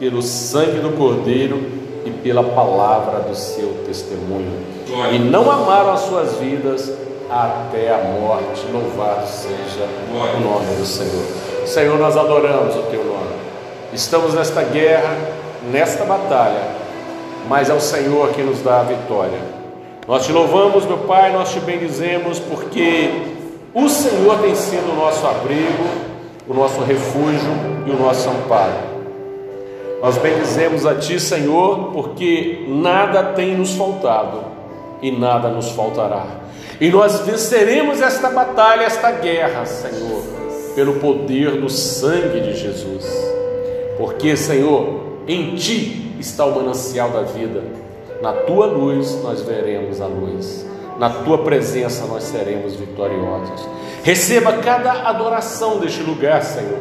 pelo 0.00 0.22
sangue 0.22 0.80
do 0.80 0.96
Cordeiro 0.96 1.81
e 2.04 2.10
pela 2.10 2.42
palavra 2.42 3.20
do 3.20 3.34
seu 3.34 3.84
testemunho, 3.86 4.52
e 5.12 5.18
não 5.18 5.50
amaram 5.50 5.92
as 5.92 6.00
suas 6.00 6.36
vidas 6.36 6.92
até 7.30 7.94
a 7.94 7.98
morte. 7.98 8.66
Louvado 8.70 9.26
seja 9.26 9.88
o 10.10 10.40
nome 10.40 10.76
do 10.76 10.84
Senhor. 10.84 11.66
Senhor, 11.66 11.98
nós 11.98 12.16
adoramos 12.16 12.76
o 12.76 12.82
teu 12.82 13.04
nome. 13.04 13.32
Estamos 13.92 14.34
nesta 14.34 14.62
guerra, 14.62 15.16
nesta 15.70 16.04
batalha, 16.04 16.62
mas 17.48 17.70
é 17.70 17.74
o 17.74 17.80
Senhor 17.80 18.28
que 18.30 18.42
nos 18.42 18.60
dá 18.60 18.80
a 18.80 18.82
vitória. 18.82 19.38
Nós 20.06 20.26
te 20.26 20.32
louvamos, 20.32 20.84
meu 20.84 20.98
Pai, 20.98 21.32
nós 21.32 21.52
te 21.52 21.60
bendizemos, 21.60 22.38
porque 22.38 23.10
o 23.72 23.88
Senhor 23.88 24.38
tem 24.40 24.54
sido 24.54 24.92
o 24.92 24.96
nosso 24.96 25.26
abrigo, 25.26 25.84
o 26.48 26.54
nosso 26.54 26.80
refúgio 26.80 27.52
e 27.86 27.90
o 27.90 27.98
nosso 27.98 28.28
amparo. 28.28 28.91
Nós 30.02 30.18
bendizemos 30.18 30.84
a 30.84 30.96
Ti, 30.96 31.20
Senhor, 31.20 31.92
porque 31.92 32.64
nada 32.66 33.22
tem 33.34 33.56
nos 33.56 33.74
faltado 33.74 34.40
e 35.00 35.12
nada 35.12 35.48
nos 35.48 35.70
faltará. 35.70 36.26
E 36.80 36.90
nós 36.90 37.20
venceremos 37.20 38.02
esta 38.02 38.28
batalha, 38.28 38.82
esta 38.82 39.12
guerra, 39.12 39.64
Senhor, 39.64 40.24
pelo 40.74 40.94
poder 40.94 41.60
do 41.60 41.68
sangue 41.68 42.40
de 42.40 42.56
Jesus. 42.56 43.06
Porque, 43.96 44.36
Senhor, 44.36 45.20
em 45.28 45.54
Ti 45.54 46.16
está 46.18 46.46
o 46.46 46.56
manancial 46.56 47.10
da 47.10 47.22
vida. 47.22 47.62
Na 48.20 48.32
Tua 48.32 48.66
luz 48.66 49.22
nós 49.22 49.42
veremos 49.42 50.00
a 50.00 50.06
luz. 50.06 50.66
Na 50.98 51.10
Tua 51.10 51.38
presença 51.38 52.06
nós 52.06 52.24
seremos 52.24 52.74
vitoriosos. 52.74 53.68
Receba 54.02 54.54
cada 54.54 55.08
adoração 55.08 55.78
deste 55.78 56.02
lugar, 56.02 56.42
Senhor. 56.42 56.80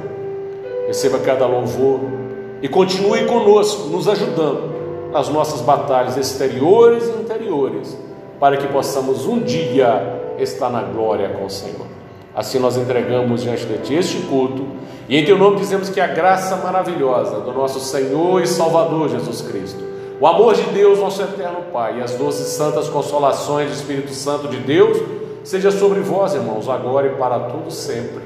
Receba 0.87 1.19
cada 1.19 1.45
louvor 1.45 2.20
e 2.61 2.67
continue 2.67 3.25
conosco, 3.25 3.89
nos 3.89 4.07
ajudando 4.07 5.11
nas 5.11 5.29
nossas 5.29 5.61
batalhas 5.61 6.15
exteriores 6.15 7.07
e 7.07 7.21
interiores 7.21 7.97
para 8.39 8.57
que 8.57 8.67
possamos 8.67 9.25
um 9.25 9.39
dia 9.39 10.33
estar 10.39 10.69
na 10.69 10.81
glória 10.81 11.29
com 11.29 11.45
o 11.45 11.49
Senhor. 11.49 11.85
Assim 12.33 12.59
nós 12.59 12.77
entregamos 12.77 13.43
diante 13.43 13.65
de 13.65 13.77
Ti 13.79 13.95
este 13.95 14.17
culto 14.21 14.65
e 15.07 15.17
em 15.17 15.25
Teu 15.25 15.37
nome 15.37 15.57
dizemos 15.57 15.89
que 15.89 15.99
a 15.99 16.07
graça 16.07 16.55
maravilhosa 16.55 17.41
do 17.41 17.51
nosso 17.51 17.79
Senhor 17.79 18.41
e 18.41 18.47
Salvador 18.47 19.09
Jesus 19.09 19.41
Cristo, 19.41 19.83
o 20.19 20.25
amor 20.25 20.53
de 20.53 20.63
Deus, 20.71 20.99
nosso 20.99 21.21
eterno 21.21 21.63
Pai, 21.73 21.99
e 21.99 22.01
as 22.01 22.13
doces 22.13 22.47
santas 22.47 22.87
consolações 22.87 23.69
do 23.69 23.73
Espírito 23.73 24.13
Santo 24.13 24.47
de 24.47 24.57
Deus, 24.57 24.97
seja 25.43 25.71
sobre 25.71 25.99
vós, 25.99 26.33
irmãos, 26.33 26.69
agora 26.69 27.07
e 27.07 27.15
para 27.15 27.39
tudo 27.39 27.69
sempre. 27.71 28.21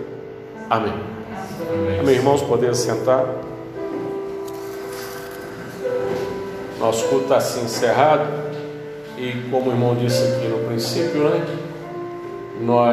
Amém. 0.69 0.93
Amém, 1.99 2.15
irmãos, 2.15 2.41
poder 2.41 2.75
sentar. 2.75 3.25
Nosso 6.79 7.07
culto 7.07 7.23
está 7.25 7.37
assim 7.37 7.63
encerrado. 7.63 8.27
E 9.17 9.31
como 9.49 9.69
o 9.69 9.73
irmão 9.73 9.95
disse 9.95 10.23
aqui 10.23 10.47
no 10.47 10.67
princípio, 10.67 11.29
né? 11.29 11.45
Nós 12.61 12.83